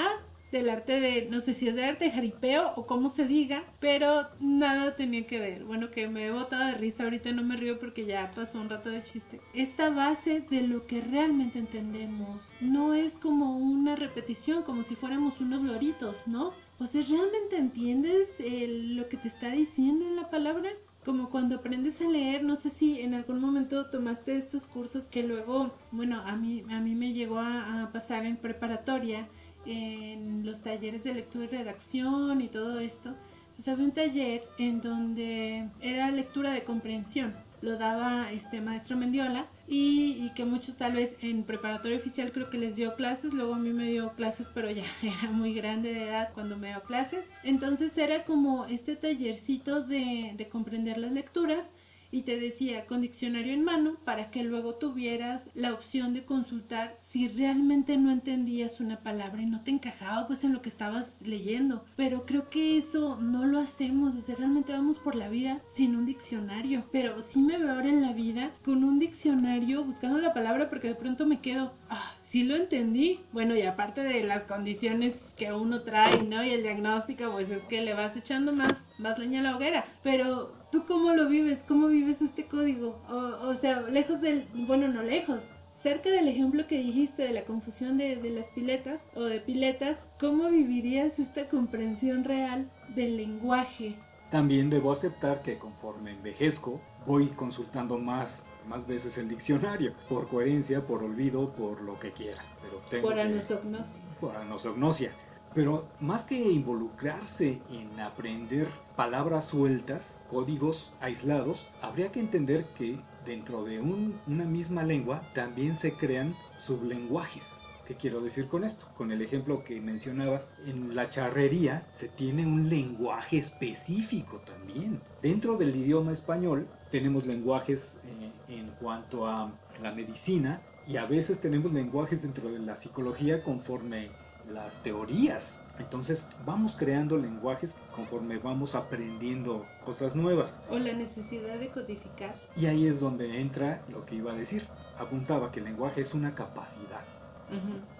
del 0.50 0.70
arte 0.70 1.00
de, 1.00 1.26
no 1.28 1.40
sé 1.40 1.52
si 1.52 1.66
es 1.66 1.74
de 1.74 1.84
arte 1.84 2.12
jaripeo 2.12 2.74
o 2.76 2.86
cómo 2.86 3.08
se 3.08 3.26
diga, 3.26 3.64
pero 3.80 4.28
nada 4.38 4.94
tenía 4.94 5.26
que 5.26 5.40
ver. 5.40 5.64
Bueno, 5.64 5.90
que 5.90 6.06
me 6.06 6.26
he 6.26 6.30
botado 6.30 6.66
de 6.66 6.74
risa, 6.74 7.02
ahorita 7.02 7.32
no 7.32 7.42
me 7.42 7.56
río 7.56 7.80
porque 7.80 8.06
ya 8.06 8.30
pasó 8.30 8.60
un 8.60 8.70
rato 8.70 8.88
de 8.88 9.02
chiste. 9.02 9.40
Esta 9.52 9.90
base 9.90 10.44
de 10.48 10.62
lo 10.62 10.86
que 10.86 11.00
realmente 11.00 11.58
entendemos 11.58 12.52
no 12.60 12.94
es 12.94 13.16
como 13.16 13.58
una 13.58 13.96
repetición, 13.96 14.62
como 14.62 14.84
si 14.84 14.94
fuéramos 14.94 15.40
unos 15.40 15.62
loritos, 15.62 16.28
¿no? 16.28 16.52
O 16.78 16.86
sea, 16.86 17.02
¿realmente 17.02 17.56
entiendes 17.56 18.36
lo 18.38 19.08
que 19.08 19.16
te 19.16 19.28
está 19.28 19.50
diciendo 19.50 20.06
en 20.06 20.16
la 20.16 20.30
palabra? 20.30 20.70
Como 21.04 21.30
cuando 21.30 21.56
aprendes 21.56 22.00
a 22.00 22.08
leer, 22.08 22.42
no 22.44 22.56
sé 22.56 22.70
si 22.70 23.00
en 23.00 23.14
algún 23.14 23.40
momento 23.40 23.90
tomaste 23.90 24.36
estos 24.36 24.66
cursos 24.66 25.06
que 25.06 25.22
luego, 25.22 25.74
bueno, 25.90 26.20
a 26.24 26.36
mí, 26.36 26.64
a 26.70 26.80
mí 26.80 26.94
me 26.94 27.12
llegó 27.12 27.38
a, 27.38 27.90
pasar 27.92 28.26
en 28.26 28.36
preparatoria, 28.36 29.28
en 29.66 30.44
los 30.44 30.62
talleres 30.62 31.04
de 31.04 31.14
lectura 31.14 31.44
y 31.44 31.48
redacción 31.48 32.40
y 32.40 32.48
todo 32.48 32.80
esto. 32.80 33.14
Entonces 33.46 33.68
había 33.68 33.84
un 33.84 33.92
taller 33.92 34.42
en 34.58 34.80
donde 34.80 35.68
era 35.80 36.10
lectura 36.10 36.50
de 36.50 36.64
comprensión 36.64 37.34
lo 37.64 37.78
daba 37.78 38.30
este 38.30 38.60
maestro 38.60 38.96
Mendiola 38.96 39.46
y, 39.66 40.30
que 40.34 40.44
muchos 40.44 40.76
tal 40.76 40.94
vez 40.94 41.14
en 41.20 41.44
preparatorio 41.44 41.96
oficial 41.96 42.32
creo 42.32 42.50
que 42.50 42.58
les 42.58 42.76
dio 42.76 42.96
clases, 42.96 43.32
luego 43.32 43.54
a 43.54 43.58
mí 43.58 43.70
me 43.70 43.90
dio 43.90 44.12
clases 44.14 44.50
pero 44.52 44.70
ya 44.70 44.84
era 45.02 45.30
muy 45.30 45.54
grande 45.54 45.94
de 45.94 46.08
edad 46.08 46.30
cuando 46.34 46.56
me 46.56 46.68
dio 46.68 46.82
clases, 46.82 47.30
entonces 47.42 47.96
era 47.96 48.24
como 48.24 48.66
este 48.66 48.96
tallercito 48.96 49.82
de, 49.82 50.32
de 50.36 50.48
comprender 50.48 50.98
las 50.98 51.12
lecturas 51.12 51.72
y 52.14 52.22
te 52.22 52.38
decía 52.38 52.86
con 52.86 53.00
diccionario 53.00 53.52
en 53.52 53.64
mano 53.64 53.96
para 54.04 54.30
que 54.30 54.44
luego 54.44 54.76
tuvieras 54.76 55.50
la 55.52 55.74
opción 55.74 56.14
de 56.14 56.24
consultar 56.24 56.94
si 57.00 57.26
realmente 57.26 57.96
no 57.96 58.12
entendías 58.12 58.78
una 58.78 59.00
palabra 59.00 59.42
y 59.42 59.46
no 59.46 59.62
te 59.64 59.72
encajaba 59.72 60.28
pues 60.28 60.44
en 60.44 60.52
lo 60.52 60.62
que 60.62 60.68
estabas 60.68 61.22
leyendo. 61.22 61.84
Pero 61.96 62.24
creo 62.24 62.48
que 62.50 62.78
eso 62.78 63.18
no 63.20 63.44
lo 63.46 63.58
hacemos, 63.58 64.14
o 64.14 64.20
sea, 64.20 64.36
realmente 64.36 64.70
vamos 64.70 65.00
por 65.00 65.16
la 65.16 65.28
vida 65.28 65.60
sin 65.66 65.96
un 65.96 66.06
diccionario. 66.06 66.84
Pero 66.92 67.20
sí 67.20 67.40
me 67.40 67.58
veo 67.58 67.72
ahora 67.72 67.88
en 67.88 68.02
la 68.02 68.12
vida 68.12 68.52
con 68.64 68.84
un 68.84 69.00
diccionario 69.00 69.84
buscando 69.84 70.18
la 70.18 70.32
palabra 70.32 70.70
porque 70.70 70.86
de 70.86 70.94
pronto 70.94 71.26
me 71.26 71.40
quedo, 71.40 71.74
ah, 71.94 72.16
sí 72.20 72.44
lo 72.44 72.56
entendí. 72.56 73.20
Bueno, 73.32 73.56
y 73.56 73.62
aparte 73.62 74.02
de 74.02 74.22
las 74.24 74.44
condiciones 74.44 75.34
que 75.36 75.52
uno 75.52 75.82
trae, 75.82 76.22
¿no? 76.22 76.44
Y 76.44 76.50
el 76.50 76.62
diagnóstico, 76.62 77.30
pues 77.30 77.50
es 77.50 77.62
que 77.64 77.82
le 77.82 77.94
vas 77.94 78.16
echando 78.16 78.52
más, 78.52 78.94
más 78.98 79.18
leña 79.18 79.40
a 79.40 79.42
la 79.44 79.56
hoguera. 79.56 79.84
Pero 80.02 80.52
¿Tú 80.74 80.86
cómo 80.86 81.12
lo 81.12 81.28
vives? 81.28 81.62
¿Cómo 81.68 81.86
vives 81.86 82.20
este 82.20 82.46
código? 82.46 83.00
O, 83.08 83.54
sea, 83.54 83.82
lejos 83.82 84.20
del, 84.20 84.48
bueno, 84.66 84.88
no 84.88 85.04
lejos, 85.04 85.44
cerca 85.72 86.10
del 86.10 86.26
ejemplo 86.26 86.66
que 86.66 86.78
dijiste 86.78 87.22
de 87.22 87.32
la 87.32 87.44
confusión 87.44 87.96
de, 87.96 88.16
de, 88.16 88.30
las 88.30 88.48
piletas 88.48 89.06
o 89.14 89.22
de 89.22 89.38
piletas, 89.38 90.08
¿cómo 90.18 90.48
vivirías 90.50 91.20
esta 91.20 91.46
comprensión 91.46 92.24
real 92.24 92.68
del 92.96 93.18
lenguaje? 93.18 93.94
También 94.32 94.68
debo 94.68 94.90
aceptar 94.90 95.42
que 95.42 95.58
conforme 95.58 96.10
envejezco, 96.10 96.80
voy 97.06 97.28
consultando 97.28 97.96
más, 97.96 98.48
más 98.68 98.86
veces 98.86 99.18
el 99.18 99.28
diccionario, 99.28 99.94
por 100.08 100.28
coherencia, 100.28 100.86
por 100.86 101.02
olvido, 101.02 101.52
por 101.52 101.80
lo 101.82 101.98
que 101.98 102.12
quieras. 102.12 102.46
Pero 102.62 102.78
tengo 102.90 103.08
por 103.08 103.18
anosognosia. 103.18 104.00
Por 104.20 104.36
anosognosia. 104.36 105.12
Pero 105.54 105.86
más 106.00 106.24
que 106.24 106.36
involucrarse 106.36 107.60
en 107.70 108.00
aprender 108.00 108.66
palabras 108.96 109.44
sueltas, 109.44 110.20
códigos 110.28 110.92
aislados, 111.00 111.68
habría 111.80 112.10
que 112.10 112.18
entender 112.18 112.66
que 112.76 112.98
dentro 113.24 113.64
de 113.64 113.80
una 113.80 114.44
misma 114.44 114.82
lengua 114.82 115.22
también 115.32 115.76
se 115.76 115.92
crean 115.92 116.34
sublenguajes. 116.58 117.62
¿Qué 117.86 117.96
quiero 117.96 118.22
decir 118.22 118.48
con 118.48 118.64
esto? 118.64 118.86
Con 118.96 119.12
el 119.12 119.20
ejemplo 119.20 119.62
que 119.62 119.78
mencionabas, 119.80 120.50
en 120.66 120.94
la 120.94 121.10
charrería 121.10 121.86
se 121.90 122.08
tiene 122.08 122.46
un 122.46 122.70
lenguaje 122.70 123.36
específico 123.36 124.38
también. 124.38 125.02
Dentro 125.20 125.58
del 125.58 125.76
idioma 125.76 126.12
español 126.12 126.66
tenemos 126.90 127.26
lenguajes 127.26 127.98
eh, 128.06 128.54
en 128.54 128.70
cuanto 128.80 129.26
a 129.26 129.52
la 129.82 129.92
medicina 129.92 130.62
y 130.86 130.96
a 130.96 131.04
veces 131.04 131.40
tenemos 131.40 131.74
lenguajes 131.74 132.22
dentro 132.22 132.50
de 132.50 132.58
la 132.58 132.76
psicología 132.76 133.42
conforme 133.42 134.08
las 134.50 134.82
teorías. 134.82 135.60
Entonces 135.78 136.26
vamos 136.46 136.76
creando 136.78 137.18
lenguajes 137.18 137.74
conforme 137.94 138.38
vamos 138.38 138.74
aprendiendo 138.74 139.66
cosas 139.84 140.14
nuevas. 140.14 140.62
O 140.70 140.78
la 140.78 140.92
necesidad 140.92 141.58
de 141.58 141.68
codificar. 141.68 142.34
Y 142.56 142.66
ahí 142.66 142.86
es 142.86 143.00
donde 143.00 143.40
entra 143.40 143.82
lo 143.90 144.06
que 144.06 144.14
iba 144.14 144.32
a 144.32 144.36
decir. 144.36 144.66
Apuntaba 144.98 145.50
que 145.50 145.58
el 145.58 145.66
lenguaje 145.66 146.00
es 146.00 146.14
una 146.14 146.34
capacidad. 146.34 147.04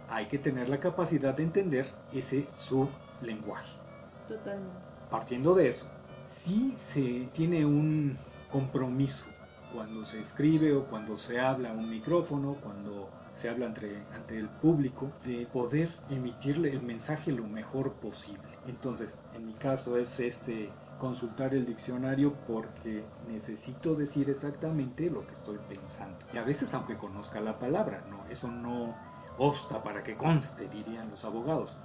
Hay 0.09 0.27
que 0.27 0.39
tener 0.39 0.69
la 0.69 0.81
capacidad 0.81 1.35
de 1.35 1.43
entender 1.43 1.93
ese 2.13 2.49
sublenguaje. 2.55 3.73
Totalmente. 4.29 4.77
Partiendo 5.11 5.55
de 5.55 5.69
eso, 5.69 5.87
si 6.29 6.75
se 6.77 7.29
tiene 7.33 7.65
un 7.65 8.17
compromiso 8.51 9.25
cuando 9.73 10.05
se 10.05 10.21
escribe 10.21 10.73
o 10.75 10.85
cuando 10.85 11.19
se 11.19 11.41
habla 11.41 11.71
a 11.71 11.73
un 11.73 11.91
micrófono, 11.91 12.57
cuando 12.63 13.11
se 13.35 13.49
habla 13.49 13.67
ante, 13.67 14.03
ante 14.15 14.39
el 14.39 14.49
público, 14.49 15.11
de 15.25 15.47
poder 15.47 15.91
emitirle 16.11 16.71
el 16.71 16.83
mensaje 16.83 17.33
lo 17.33 17.45
mejor 17.45 17.95
posible. 17.95 18.43
Entonces, 18.67 19.19
en 19.35 19.47
mi 19.47 19.55
caso 19.55 19.97
es 19.97 20.21
este 20.21 20.71
consultar 20.99 21.55
el 21.55 21.67
diccionario 21.67 22.35
porque 22.47 23.05
necesito 23.29 23.95
decir 23.95 24.31
exactamente 24.31 25.11
lo 25.11 25.27
que 25.27 25.35
estoy 25.35 25.59
pensando. 25.69 26.19
Y 26.33 26.39
a 26.39 26.45
veces 26.45 26.73
aunque 26.73 26.97
conozca 26.97 27.41
la 27.41 27.59
palabra, 27.59 28.05
no, 28.09 28.25
eso 28.31 28.49
no 28.49 28.95
obsta 29.39 29.83
para 29.83 30.03
que 30.03 30.17
conste, 30.17 30.69
dirían 30.69 31.11
los 31.11 31.25
abogados. 31.25 31.77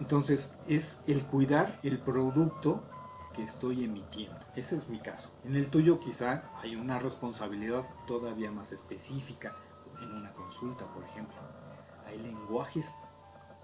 Entonces 0.00 0.50
es 0.66 1.00
el 1.06 1.22
cuidar 1.24 1.78
el 1.82 1.98
producto 1.98 2.82
que 3.34 3.44
estoy 3.44 3.84
emitiendo. 3.84 4.38
Ese 4.54 4.76
es 4.76 4.88
mi 4.88 5.00
caso. 5.00 5.30
En 5.44 5.56
el 5.56 5.68
tuyo 5.68 6.00
quizá 6.00 6.44
hay 6.62 6.76
una 6.76 6.98
responsabilidad 6.98 7.84
todavía 8.06 8.50
más 8.50 8.72
específica, 8.72 9.56
en 10.00 10.12
una 10.12 10.32
consulta, 10.32 10.84
por 10.86 11.04
ejemplo. 11.04 11.36
Hay 12.06 12.18
lenguajes 12.18 12.94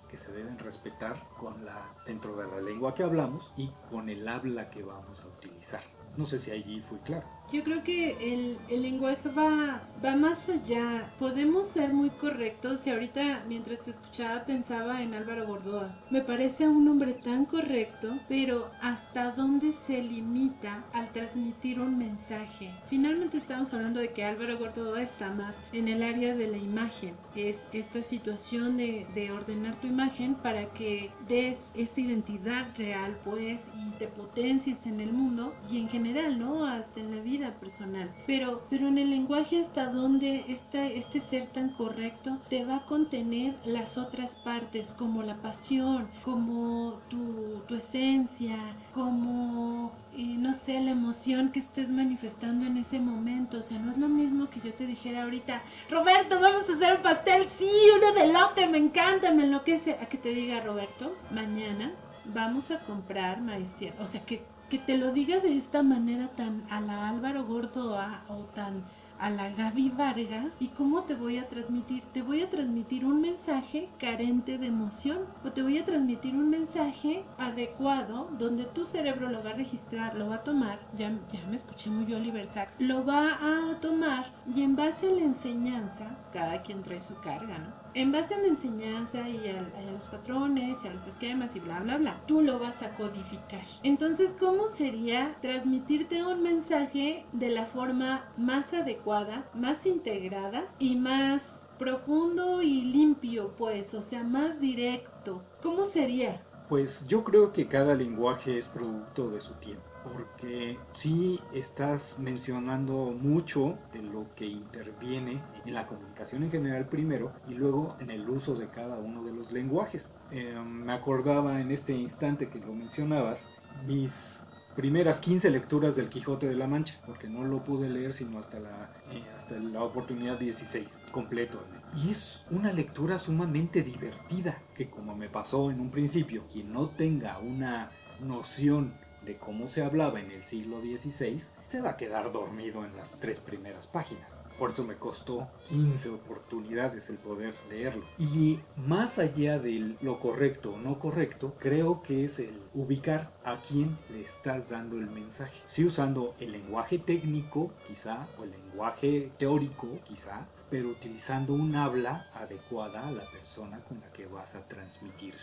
que 0.09 0.17
se 0.17 0.33
deben 0.33 0.59
respetar 0.59 1.17
con 1.39 1.65
la, 1.65 1.95
dentro 2.05 2.37
de 2.37 2.47
la 2.49 2.61
lengua 2.61 2.95
que 2.95 3.05
hablamos 3.05 3.53
y 3.57 3.71
con 3.91 4.09
el 4.09 4.27
habla 4.27 4.71
que 4.71 4.83
vamos 4.83 5.21
a 5.21 5.29
utilizar. 5.29 5.83
No 6.17 6.27
sé 6.27 6.41
si 6.41 6.51
allí 6.51 6.81
fui 6.81 6.99
claro. 6.99 7.27
Yo 7.53 7.65
creo 7.65 7.83
que 7.83 8.11
el, 8.33 8.59
el, 8.69 8.83
lenguaje 8.83 9.29
va, 9.37 9.83
va 10.05 10.15
más 10.15 10.49
allá. 10.49 11.11
Podemos 11.19 11.67
ser 11.67 11.93
muy 11.93 12.11
correctos 12.11 12.87
y 12.87 12.91
ahorita 12.91 13.43
mientras 13.49 13.81
te 13.81 13.91
escuchaba 13.91 14.45
pensaba 14.45 15.03
en 15.03 15.15
Álvaro 15.15 15.49
Gordoa. 15.49 15.93
Me 16.11 16.21
parece 16.21 16.69
un 16.69 16.87
hombre 16.87 17.13
tan 17.13 17.47
correcto, 17.47 18.21
pero 18.29 18.71
¿hasta 18.81 19.33
dónde 19.33 19.73
se 19.73 20.01
limita 20.01 20.85
al 20.93 21.11
transmitir 21.13 21.81
un 21.81 21.99
mensaje? 21.99 22.71
Finalmente 22.89 23.39
estamos 23.39 23.75
hablando 23.75 23.99
de 23.99 24.11
que 24.11 24.25
Álvaro 24.25 24.57
Gordoa 24.57 25.03
está 25.03 25.33
más 25.33 25.61
en 25.73 25.89
el 25.89 26.05
área 26.05 26.37
de 26.37 26.47
la 26.47 26.59
imagen. 26.59 27.15
Es 27.35 27.67
esta 27.73 28.03
situación 28.03 28.77
de, 28.77 29.09
de 29.15 29.33
ordenar 29.33 29.75
tu 29.81 29.89
imagen 29.89 30.37
para 30.37 30.67
que 30.67 31.11
des 31.27 31.73
esta 31.75 32.01
identidad 32.01 32.69
real, 32.79 33.17
pues, 33.25 33.69
y 33.75 33.91
te 33.99 34.07
potencies 34.07 34.87
en 34.87 35.01
el 35.01 35.13
mundo 35.13 35.53
y 35.69 35.79
en 35.79 35.89
general, 35.89 36.39
¿no? 36.39 36.65
Hasta 36.65 37.01
en 37.01 37.17
la 37.17 37.21
vida 37.21 37.40
personal. 37.49 38.11
Pero, 38.27 38.63
pero 38.69 38.89
en 38.89 38.99
el 38.99 39.11
lenguaje 39.11 39.59
hasta 39.59 39.87
donde 39.87 40.45
este, 40.49 40.99
este 40.99 41.21
ser 41.21 41.47
tan 41.47 41.71
correcto 41.71 42.39
te 42.49 42.65
va 42.65 42.77
a 42.77 42.87
contener 42.87 43.55
las 43.65 43.99
otras 43.99 44.37
partes, 44.37 44.93
como 44.93 45.23
la 45.23 45.37
pasión, 45.37 46.09
como 46.23 47.01
tu, 47.09 47.63
tu 47.67 47.75
esencia, 47.75 48.57
como 48.93 49.93
y 50.15 50.37
no 50.37 50.53
sé, 50.53 50.81
la 50.81 50.91
emoción 50.91 51.51
que 51.51 51.61
estés 51.61 51.91
manifestando 51.91 52.67
en 52.67 52.77
ese 52.77 52.99
momento. 53.01 53.59
O 53.59 53.63
sea, 53.63 53.79
no 53.79 53.93
es 53.93 53.99
lo 53.99 54.09
mismo 54.09 54.51
que 54.51 54.61
yo 54.61 54.75
te 54.75 54.87
dijera 54.87 55.23
ahorita, 55.23 55.63
Roberto, 55.89 56.41
vamos 56.41 56.69
a 56.69 56.75
hacer 56.75 56.97
un 56.97 57.03
pastel, 57.03 57.49
sí, 57.49 57.71
uno 57.97 58.13
de 58.13 58.33
lote, 58.33 58.67
me 58.67 58.79
encanta, 58.79 59.33
me 59.33 59.45
enloquece. 59.45 59.93
A 60.01 60.07
que 60.07 60.19
te 60.19 60.35
diga, 60.35 60.61
Roberto, 60.61 61.17
mañana 61.31 61.93
vamos 62.25 62.71
a 62.71 62.81
comprar 62.81 63.41
maíz 63.41 63.77
O 63.99 64.07
sea, 64.07 64.25
que 64.25 64.43
que 64.71 64.79
te 64.79 64.97
lo 64.97 65.11
diga 65.11 65.41
de 65.41 65.57
esta 65.57 65.83
manera 65.83 66.29
tan 66.37 66.65
a 66.71 66.81
la 66.81 67.09
Álvaro 67.09 67.45
Gordoa 67.45 68.23
o 68.29 68.45
tan 68.55 68.85
a 69.21 69.31
la 69.31 69.51
Gaby 69.51 69.91
Vargas 69.91 70.57
y 70.61 70.69
cómo 70.69 71.03
te 71.03 71.15
voy 71.15 71.39
a 71.39 71.49
transmitir. 71.49 72.03
Te 72.13 72.23
voy 72.23 72.43
a 72.43 72.49
transmitir 72.49 73.05
un 73.05 73.21
mensaje 73.21 73.89
carente 73.99 74.59
de 74.59 74.67
emoción 74.67 75.27
o 75.45 75.53
te 75.53 75.63
voy 75.63 75.79
a 75.79 75.85
transmitir 75.85 76.35
un 76.35 76.51
mensaje 76.51 77.25
adecuado 77.39 78.29
donde 78.39 78.65
tu 78.65 78.85
cerebro 78.85 79.29
lo 79.29 79.43
va 79.45 79.51
a 79.51 79.55
registrar, 79.55 80.15
lo 80.15 80.29
va 80.29 80.37
a 80.37 80.45
tomar. 80.45 80.81
Ya, 80.97 81.13
ya 81.33 81.47
me 81.49 81.57
escuché 81.57 81.91
muy 81.91 82.13
Oliver 82.15 82.47
Sacks. 82.47 82.81
Lo 82.81 83.05
va 83.05 83.35
a 83.35 83.81
tomar 83.81 84.33
y 84.55 84.63
en 84.63 84.75
base 84.75 85.09
a 85.09 85.13
la 85.13 85.23
enseñanza, 85.23 86.17
cada 86.33 86.63
quien 86.63 86.83
trae 86.83 87.01
su 87.01 87.15
carga, 87.21 87.59
¿no? 87.59 87.81
En 87.93 88.13
base 88.13 88.35
a 88.35 88.39
la 88.39 88.47
enseñanza 88.47 89.29
y 89.29 89.49
a, 89.49 89.59
a 89.59 89.93
los 89.93 90.05
patrones 90.05 90.85
y 90.85 90.89
a 90.89 90.93
los 90.93 91.09
esquemas 91.09 91.57
y 91.57 91.61
bla, 91.61 91.81
bla, 91.81 91.99
bla, 91.99 92.21
tú 92.27 92.41
lo 92.41 92.61
vas 92.61 92.83
a 92.83 92.91
codificar. 92.91 93.65
Entonces, 93.83 94.37
¿cómo 94.39 94.69
sería 94.69 95.35
transmitirte 95.43 96.25
un 96.25 96.41
mensaje 96.41 97.27
de 97.33 97.51
la 97.51 97.67
forma 97.67 98.25
más 98.37 98.73
adecuada? 98.73 99.10
Más 99.55 99.87
integrada 99.87 100.69
y 100.79 100.95
más 100.95 101.69
profundo 101.79 102.63
y 102.63 102.83
limpio, 102.83 103.53
pues, 103.59 103.93
o 103.95 104.03
sea, 104.03 104.23
más 104.23 104.61
directo. 104.61 105.43
¿Cómo 105.63 105.85
sería? 105.85 106.43
Pues 106.69 107.09
yo 107.09 107.25
creo 107.25 107.53
que 107.53 107.67
cada 107.67 107.97
lenguaje 107.97 108.57
es 108.57 108.69
producto 108.69 109.29
de 109.29 109.41
su 109.41 109.55
tiempo, 109.55 109.83
porque 110.05 110.79
sí 110.93 111.41
estás 111.53 112.21
mencionando 112.21 113.13
mucho 113.21 113.77
de 113.93 114.03
lo 114.03 114.27
que 114.37 114.47
interviene 114.47 115.43
en 115.67 115.75
la 115.75 115.89
comunicación 115.89 116.45
en 116.45 116.53
general 116.53 116.87
primero 116.87 117.33
y 117.49 117.55
luego 117.55 117.97
en 117.99 118.11
el 118.11 118.31
uso 118.31 118.55
de 118.55 118.69
cada 118.69 118.97
uno 118.99 119.25
de 119.25 119.33
los 119.33 119.51
lenguajes. 119.51 120.15
Eh, 120.31 120.55
me 120.65 120.93
acordaba 120.93 121.61
en 121.61 121.73
este 121.73 121.95
instante 121.95 122.49
que 122.49 122.61
lo 122.61 122.73
mencionabas, 122.73 123.51
mis 123.89 124.47
primeras 124.75 125.21
15 125.21 125.51
lecturas 125.51 125.97
del 125.97 126.09
Quijote 126.09 126.49
de 126.49 126.57
la 126.57 126.67
Mancha, 126.67 127.01
porque 127.07 127.29
no 127.29 127.45
lo 127.45 127.63
pude 127.65 127.89
leer 127.89 128.13
sino 128.13 128.39
hasta 128.39 128.61
la, 128.61 128.91
eh, 129.13 129.23
hasta 129.37 129.59
la 129.59 129.83
oportunidad 129.83 130.39
16, 130.39 130.99
completo. 131.11 131.63
Y 131.97 132.11
es 132.11 132.45
una 132.51 132.73
lectura 132.73 133.19
sumamente 133.19 133.83
divertida, 133.83 134.63
que 134.75 134.89
como 134.89 135.17
me 135.17 135.29
pasó 135.29 135.71
en 135.71 135.81
un 135.81 135.91
principio, 135.91 136.45
quien 136.53 136.73
no 136.73 136.89
tenga 136.89 137.39
una 137.39 137.91
noción 138.21 138.95
de 139.25 139.37
cómo 139.37 139.69
se 139.69 139.83
hablaba 139.83 140.21
en 140.21 140.31
el 140.31 140.43
siglo 140.43 140.81
XVI, 140.81 141.43
se 141.67 141.81
va 141.81 141.91
a 141.91 141.97
quedar 141.97 142.33
dormido 142.33 142.85
en 142.85 142.97
las 142.97 143.13
tres 143.21 143.39
primeras 143.39 143.87
páginas. 143.87 144.43
Por 144.59 144.71
eso 144.71 144.85
me 144.85 144.97
costó 144.97 145.49
15 145.69 146.11
oportunidades 146.11 147.09
el 147.11 147.17
poder 147.17 147.55
leerlo. 147.69 148.05
Y 148.19 148.61
más 148.77 149.19
allá 149.19 149.59
de 149.59 149.97
lo 150.01 150.21
correcto 150.21 150.75
o 150.75 150.79
no 150.79 150.99
correcto, 150.99 151.55
creo 151.59 152.03
que 152.03 152.25
es 152.25 152.39
el 152.41 152.59
ubicar 152.75 153.33
a 153.45 153.61
quién 153.63 153.99
le 154.11 154.21
estás 154.21 154.69
dando 154.69 154.99
el 154.99 155.11
mensaje. 155.11 155.61
Si 155.67 155.85
usando 155.85 156.35
el 156.41 156.53
lenguaje 156.53 156.99
técnico, 156.99 157.73
quizá, 157.87 158.29
o 158.39 158.45
el 158.45 158.51
lenguaje 158.51 159.33
teórico, 159.39 160.01
quizá, 160.05 160.47
pero 160.71 160.89
utilizando 160.89 161.55
un 161.55 161.75
habla 161.75 162.31
adecuada 162.35 163.09
a 163.09 163.13
la 163.13 163.31
persona 163.31 163.81
con 163.81 164.01
la 164.01 164.13
que 164.13 164.27
vas 164.27 164.55
a 164.55 164.67
transmitir, 164.69 165.35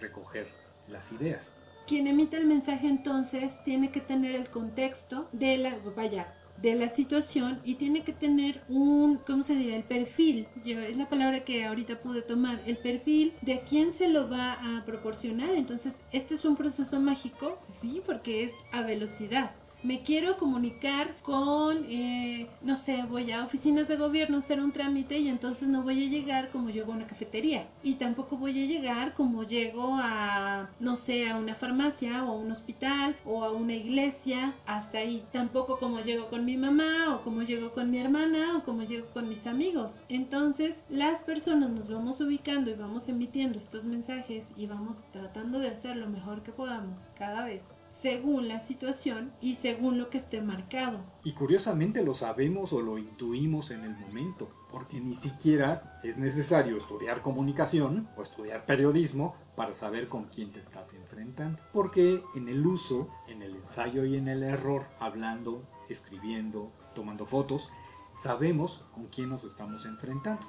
recoger 0.00 0.48
las 0.88 1.12
ideas. 1.12 1.56
Quien 1.86 2.06
emite 2.06 2.36
el 2.36 2.46
mensaje 2.46 2.86
entonces 2.86 3.62
tiene 3.64 3.90
que 3.90 4.00
tener 4.00 4.34
el 4.34 4.48
contexto 4.48 5.28
de 5.32 5.58
la, 5.58 5.76
vaya, 5.96 6.32
de 6.60 6.74
la 6.74 6.88
situación 6.88 7.60
y 7.64 7.74
tiene 7.74 8.02
que 8.02 8.12
tener 8.12 8.62
un, 8.68 9.18
¿cómo 9.26 9.42
se 9.42 9.56
dirá? 9.56 9.76
El 9.76 9.84
perfil, 9.84 10.46
es 10.64 10.96
la 10.96 11.06
palabra 11.06 11.44
que 11.44 11.64
ahorita 11.64 12.00
pude 12.00 12.22
tomar, 12.22 12.60
el 12.66 12.78
perfil 12.78 13.34
de 13.42 13.60
quién 13.68 13.90
se 13.90 14.08
lo 14.08 14.30
va 14.30 14.52
a 14.52 14.84
proporcionar. 14.84 15.50
Entonces, 15.50 16.02
este 16.12 16.34
es 16.34 16.44
un 16.44 16.56
proceso 16.56 17.00
mágico, 17.00 17.58
sí, 17.68 18.00
porque 18.06 18.44
es 18.44 18.52
a 18.70 18.82
velocidad 18.82 19.50
me 19.82 20.02
quiero 20.02 20.36
comunicar 20.36 21.16
con, 21.22 21.84
eh, 21.88 22.48
no 22.62 22.76
sé, 22.76 23.02
voy 23.04 23.32
a 23.32 23.44
oficinas 23.44 23.88
de 23.88 23.96
gobierno 23.96 24.36
a 24.36 24.38
hacer 24.38 24.60
un 24.60 24.72
trámite 24.72 25.18
y 25.18 25.28
entonces 25.28 25.68
no 25.68 25.82
voy 25.82 26.04
a 26.04 26.08
llegar 26.08 26.50
como 26.50 26.70
llego 26.70 26.92
a 26.92 26.96
una 26.96 27.06
cafetería. 27.06 27.66
Y 27.82 27.94
tampoco 27.94 28.36
voy 28.36 28.62
a 28.62 28.66
llegar 28.66 29.14
como 29.14 29.44
llego 29.44 29.96
a, 29.96 30.70
no 30.80 30.96
sé, 30.96 31.28
a 31.28 31.36
una 31.36 31.54
farmacia 31.54 32.24
o 32.24 32.32
a 32.32 32.36
un 32.36 32.50
hospital 32.50 33.16
o 33.24 33.44
a 33.44 33.52
una 33.52 33.74
iglesia. 33.74 34.54
Hasta 34.66 34.98
ahí. 34.98 35.24
Tampoco 35.32 35.78
como 35.78 36.00
llego 36.00 36.28
con 36.28 36.44
mi 36.44 36.56
mamá 36.56 37.14
o 37.14 37.22
como 37.22 37.42
llego 37.42 37.72
con 37.72 37.90
mi 37.90 37.98
hermana 37.98 38.56
o 38.58 38.62
como 38.62 38.82
llego 38.84 39.08
con 39.08 39.28
mis 39.28 39.46
amigos. 39.46 40.02
Entonces 40.08 40.84
las 40.88 41.22
personas 41.22 41.70
nos 41.70 41.88
vamos 41.88 42.20
ubicando 42.20 42.70
y 42.70 42.74
vamos 42.74 43.08
emitiendo 43.08 43.58
estos 43.58 43.84
mensajes 43.84 44.52
y 44.56 44.66
vamos 44.66 45.04
tratando 45.12 45.58
de 45.58 45.68
hacer 45.68 45.96
lo 45.96 46.08
mejor 46.08 46.42
que 46.42 46.52
podamos 46.52 47.12
cada 47.18 47.44
vez 47.44 47.64
según 47.92 48.48
la 48.48 48.58
situación 48.58 49.32
y 49.40 49.56
según 49.56 49.98
lo 49.98 50.08
que 50.08 50.16
esté 50.16 50.40
marcado. 50.40 51.04
Y 51.24 51.32
curiosamente 51.32 52.02
lo 52.02 52.14
sabemos 52.14 52.72
o 52.72 52.80
lo 52.80 52.96
intuimos 52.96 53.70
en 53.70 53.84
el 53.84 53.94
momento, 53.94 54.48
porque 54.70 54.98
ni 54.98 55.14
siquiera 55.14 56.00
es 56.02 56.16
necesario 56.16 56.78
estudiar 56.78 57.20
comunicación 57.20 58.08
o 58.16 58.22
estudiar 58.22 58.64
periodismo 58.64 59.36
para 59.54 59.74
saber 59.74 60.08
con 60.08 60.24
quién 60.24 60.52
te 60.52 60.60
estás 60.60 60.94
enfrentando, 60.94 61.62
porque 61.72 62.24
en 62.34 62.48
el 62.48 62.66
uso, 62.66 63.08
en 63.28 63.42
el 63.42 63.56
ensayo 63.56 64.06
y 64.06 64.16
en 64.16 64.26
el 64.26 64.42
error, 64.42 64.86
hablando, 64.98 65.62
escribiendo, 65.90 66.72
tomando 66.94 67.26
fotos, 67.26 67.70
sabemos 68.14 68.84
con 68.94 69.08
quién 69.08 69.28
nos 69.28 69.44
estamos 69.44 69.84
enfrentando. 69.84 70.46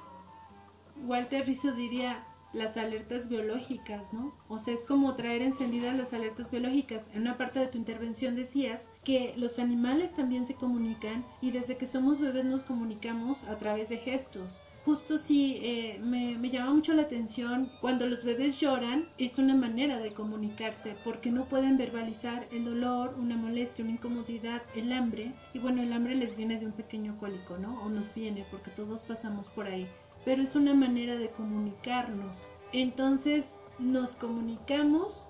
Walter 0.95 1.45
Rizzo 1.45 1.73
diría, 1.73 2.25
las 2.53 2.77
alertas 2.77 3.29
biológicas, 3.29 4.13
¿no? 4.13 4.33
O 4.47 4.57
sea, 4.57 4.73
es 4.73 4.83
como 4.83 5.15
traer 5.15 5.41
encendidas 5.41 5.95
las 5.97 6.13
alertas 6.13 6.51
biológicas. 6.51 7.09
En 7.13 7.21
una 7.21 7.37
parte 7.37 7.59
de 7.59 7.67
tu 7.67 7.77
intervención 7.77 8.35
decías 8.35 8.89
que 9.03 9.33
los 9.37 9.59
animales 9.59 10.13
también 10.13 10.45
se 10.45 10.55
comunican 10.55 11.25
y 11.41 11.51
desde 11.51 11.77
que 11.77 11.87
somos 11.87 12.19
bebés 12.19 12.45
nos 12.45 12.63
comunicamos 12.63 13.43
a 13.45 13.57
través 13.57 13.89
de 13.89 13.97
gestos. 13.97 14.61
Justo 14.85 15.17
sí, 15.17 15.59
eh, 15.61 15.97
me, 16.03 16.37
me, 16.37 16.49
llama 16.49 16.73
mucho 16.73 16.93
la 16.93 17.03
atención 17.03 17.71
cuando 17.79 18.05
los 18.05 18.25
bebés 18.25 18.59
lloran, 18.59 19.05
es 19.17 19.39
una 19.39 19.55
manera 19.55 19.97
de 19.99 20.11
comunicarse 20.11 20.97
porque 21.05 21.31
no 21.31 21.45
pueden 21.45 21.77
verbalizar 21.77 22.47
el 22.51 22.65
dolor, 22.65 23.15
una 23.17 23.37
molestia, 23.37 23.85
una 23.85 23.93
incomodidad, 23.93 24.61
el 24.75 24.91
hambre. 24.91 25.31
Y 25.53 25.59
bueno, 25.59 25.81
el 25.81 25.93
hambre 25.93 26.15
les 26.15 26.35
viene 26.35 26.59
de 26.59 26.65
un 26.65 26.73
pequeño 26.73 27.17
cólico, 27.17 27.57
¿no? 27.57 27.81
O 27.81 27.89
nos 27.89 28.13
viene 28.13 28.45
porque 28.51 28.71
todos 28.71 29.03
pasamos 29.03 29.47
por 29.47 29.67
ahí 29.67 29.87
pero 30.25 30.41
es 30.41 30.55
una 30.55 30.73
manera 30.73 31.15
de 31.15 31.29
comunicarnos. 31.29 32.51
Entonces 32.71 33.55
nos 33.79 34.15
comunicamos 34.15 35.27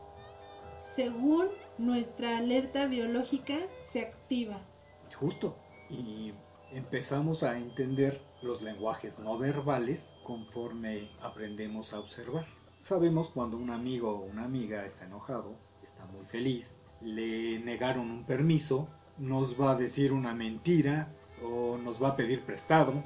según 0.81 1.47
nuestra 1.77 2.37
alerta 2.37 2.85
biológica 2.87 3.57
se 3.81 4.01
activa. 4.01 4.61
Justo. 5.17 5.55
Y 5.89 6.33
empezamos 6.73 7.43
a 7.43 7.57
entender 7.57 8.21
los 8.41 8.61
lenguajes 8.61 9.19
no 9.19 9.37
verbales 9.37 10.09
conforme 10.23 11.09
aprendemos 11.21 11.93
a 11.93 11.99
observar. 11.99 12.45
Sabemos 12.83 13.29
cuando 13.29 13.57
un 13.57 13.69
amigo 13.69 14.11
o 14.11 14.25
una 14.25 14.43
amiga 14.43 14.85
está 14.85 15.05
enojado, 15.05 15.55
está 15.83 16.05
muy 16.05 16.25
feliz, 16.25 16.81
le 17.01 17.59
negaron 17.59 18.11
un 18.11 18.25
permiso, 18.25 18.89
nos 19.17 19.59
va 19.59 19.71
a 19.71 19.75
decir 19.75 20.11
una 20.11 20.33
mentira 20.33 21.13
o 21.41 21.77
nos 21.77 22.01
va 22.01 22.09
a 22.09 22.15
pedir 22.17 22.41
prestado 22.41 23.03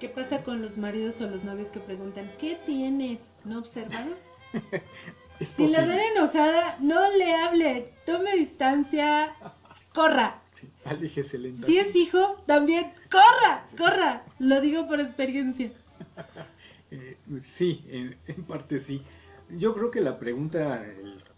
¿Qué 0.00 0.08
pasa 0.08 0.42
con 0.42 0.62
los 0.62 0.78
maridos 0.78 1.20
o 1.20 1.28
los 1.28 1.44
novios 1.44 1.68
que 1.68 1.78
preguntan, 1.78 2.32
¿qué 2.38 2.58
tienes? 2.64 3.20
¿No 3.44 3.58
observaron? 3.58 4.14
si 5.40 5.68
la 5.68 5.84
ven 5.84 6.00
enojada, 6.16 6.78
no 6.80 7.06
le 7.10 7.34
hable, 7.34 7.92
tome 8.06 8.34
distancia, 8.34 9.34
corra. 9.92 10.40
Sí, 10.54 10.70
aléjese 10.86 11.54
Si 11.54 11.76
es 11.78 11.94
hijo, 11.94 12.42
también, 12.46 12.94
corra, 13.10 13.66
corra. 13.76 14.24
Lo 14.38 14.62
digo 14.62 14.88
por 14.88 15.00
experiencia. 15.00 15.72
Eh, 16.92 17.16
sí, 17.40 17.84
en, 17.86 18.42
parte 18.48 18.80
sí. 18.80 19.00
Yo 19.48 19.74
creo 19.74 19.92
que 19.92 20.00
la 20.00 20.18
pregunta 20.18 20.84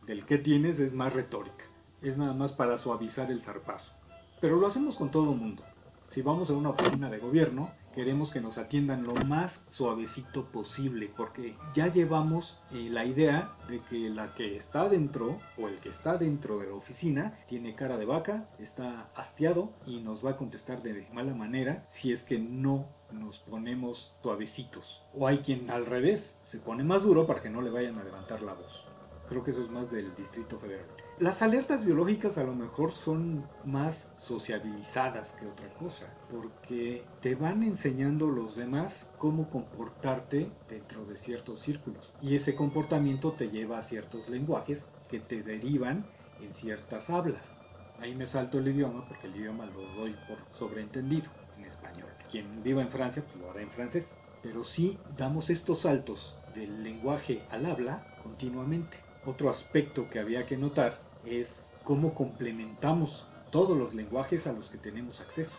del 0.06 0.24
qué 0.24 0.38
tienes 0.38 0.80
es 0.80 0.94
más 0.94 1.12
retórica. 1.12 1.66
Es 2.00 2.16
nada 2.16 2.32
más 2.32 2.52
para 2.52 2.78
suavizar 2.78 3.30
el 3.30 3.42
zarpazo. 3.42 3.92
Pero 4.40 4.56
lo 4.56 4.66
hacemos 4.66 4.96
con 4.96 5.10
todo 5.10 5.34
mundo. 5.34 5.62
Si 6.08 6.22
vamos 6.22 6.48
a 6.48 6.54
una 6.54 6.70
oficina 6.70 7.10
de 7.10 7.18
gobierno, 7.18 7.70
queremos 7.92 8.30
que 8.30 8.40
nos 8.40 8.58
atiendan 8.58 9.04
lo 9.04 9.14
más 9.14 9.64
suavecito 9.70 10.46
posible 10.46 11.10
porque 11.14 11.56
ya 11.74 11.92
llevamos 11.92 12.58
eh, 12.72 12.88
la 12.90 13.04
idea 13.04 13.52
de 13.68 13.80
que 13.80 14.10
la 14.10 14.34
que 14.34 14.56
está 14.56 14.88
dentro 14.88 15.38
o 15.58 15.68
el 15.68 15.78
que 15.78 15.88
está 15.88 16.18
dentro 16.18 16.58
de 16.58 16.66
la 16.66 16.74
oficina 16.74 17.38
tiene 17.46 17.74
cara 17.74 17.98
de 17.98 18.06
vaca, 18.06 18.48
está 18.58 19.10
hastiado 19.14 19.72
y 19.86 20.00
nos 20.00 20.24
va 20.24 20.30
a 20.30 20.36
contestar 20.36 20.82
de 20.82 21.06
mala 21.12 21.34
manera 21.34 21.84
si 21.88 22.12
es 22.12 22.24
que 22.24 22.38
no 22.38 22.86
nos 23.12 23.38
ponemos 23.38 24.14
suavecitos. 24.22 25.02
O 25.14 25.26
hay 25.26 25.38
quien 25.38 25.70
al 25.70 25.86
revés 25.86 26.38
se 26.44 26.58
pone 26.58 26.84
más 26.84 27.02
duro 27.02 27.26
para 27.26 27.42
que 27.42 27.50
no 27.50 27.60
le 27.60 27.70
vayan 27.70 27.98
a 27.98 28.04
levantar 28.04 28.42
la 28.42 28.54
voz. 28.54 28.86
Creo 29.28 29.44
que 29.44 29.50
eso 29.50 29.62
es 29.62 29.70
más 29.70 29.90
del 29.90 30.14
Distrito 30.16 30.58
Federal. 30.58 31.01
Las 31.22 31.40
alertas 31.40 31.84
biológicas 31.84 32.36
a 32.36 32.42
lo 32.42 32.52
mejor 32.52 32.90
son 32.90 33.46
más 33.64 34.12
sociabilizadas 34.18 35.36
que 35.38 35.46
otra 35.46 35.72
cosa, 35.74 36.12
porque 36.28 37.04
te 37.20 37.36
van 37.36 37.62
enseñando 37.62 38.26
los 38.26 38.56
demás 38.56 39.08
cómo 39.18 39.48
comportarte 39.48 40.50
dentro 40.68 41.04
de 41.04 41.16
ciertos 41.16 41.60
círculos. 41.60 42.12
Y 42.20 42.34
ese 42.34 42.56
comportamiento 42.56 43.30
te 43.30 43.50
lleva 43.50 43.78
a 43.78 43.82
ciertos 43.82 44.28
lenguajes 44.28 44.88
que 45.08 45.20
te 45.20 45.44
derivan 45.44 46.06
en 46.40 46.52
ciertas 46.52 47.08
hablas. 47.08 47.62
Ahí 48.00 48.16
me 48.16 48.26
salto 48.26 48.58
el 48.58 48.66
idioma 48.66 49.06
porque 49.06 49.28
el 49.28 49.36
idioma 49.36 49.66
lo 49.66 49.94
doy 49.94 50.16
por 50.26 50.38
sobreentendido 50.50 51.30
en 51.56 51.66
español. 51.66 52.10
Quien 52.32 52.64
viva 52.64 52.82
en 52.82 52.90
Francia, 52.90 53.22
pues 53.24 53.36
lo 53.36 53.48
hará 53.48 53.62
en 53.62 53.70
francés. 53.70 54.18
Pero 54.42 54.64
sí 54.64 54.98
damos 55.16 55.50
estos 55.50 55.82
saltos 55.82 56.36
del 56.52 56.82
lenguaje 56.82 57.44
al 57.52 57.66
habla 57.66 58.04
continuamente. 58.24 58.96
Otro 59.24 59.48
aspecto 59.48 60.10
que 60.10 60.18
había 60.18 60.46
que 60.46 60.56
notar 60.56 61.11
es 61.26 61.68
cómo 61.84 62.14
complementamos 62.14 63.26
todos 63.50 63.76
los 63.76 63.94
lenguajes 63.94 64.46
a 64.46 64.52
los 64.52 64.68
que 64.68 64.78
tenemos 64.78 65.20
acceso. 65.20 65.58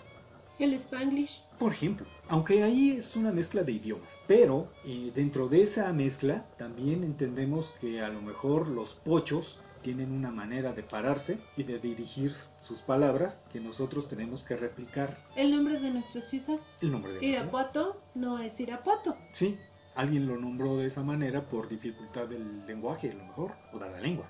El 0.60 0.74
spanglish. 0.74 1.44
Por 1.58 1.74
ejemplo, 1.74 2.06
aunque 2.28 2.64
ahí 2.64 2.92
es 2.92 3.16
una 3.16 3.32
mezcla 3.32 3.64
de 3.64 3.72
idiomas, 3.72 4.20
pero 4.28 4.68
eh, 4.86 5.12
dentro 5.14 5.48
de 5.48 5.64
esa 5.64 5.92
mezcla 5.94 6.46
también 6.58 7.04
entendemos 7.04 7.72
que 7.82 8.02
a 8.02 8.10
lo 8.10 8.22
mejor 8.22 8.68
los 8.68 8.94
pochos 8.94 9.60
tienen 9.82 10.12
una 10.12 10.32
manera 10.32 10.74
de 10.74 10.82
pararse 10.82 11.40
y 11.58 11.64
de 11.64 11.78
dirigir 11.78 12.34
sus 12.62 12.82
palabras 12.82 13.44
que 13.52 13.60
nosotros 13.60 14.08
tenemos 14.08 14.44
que 14.44 14.56
replicar. 14.56 15.18
El 15.36 15.52
nombre 15.52 15.80
de 15.80 15.92
nuestra 15.92 16.22
ciudad. 16.22 16.60
El 16.82 16.92
nombre 16.92 17.14
de 17.14 17.26
Irapuato 17.26 18.02
no 18.16 18.40
es 18.40 18.60
Irapuato. 18.60 19.18
Sí, 19.34 19.58
alguien 19.96 20.28
lo 20.28 20.38
nombró 20.38 20.78
de 20.78 20.88
esa 20.88 21.04
manera 21.04 21.48
por 21.50 21.70
dificultad 21.70 22.28
del 22.28 22.66
lenguaje, 22.66 23.12
a 23.12 23.14
lo 23.14 23.26
mejor, 23.26 23.54
o 23.72 23.80
de 23.80 23.90
la 23.90 24.00
lengua. 24.00 24.30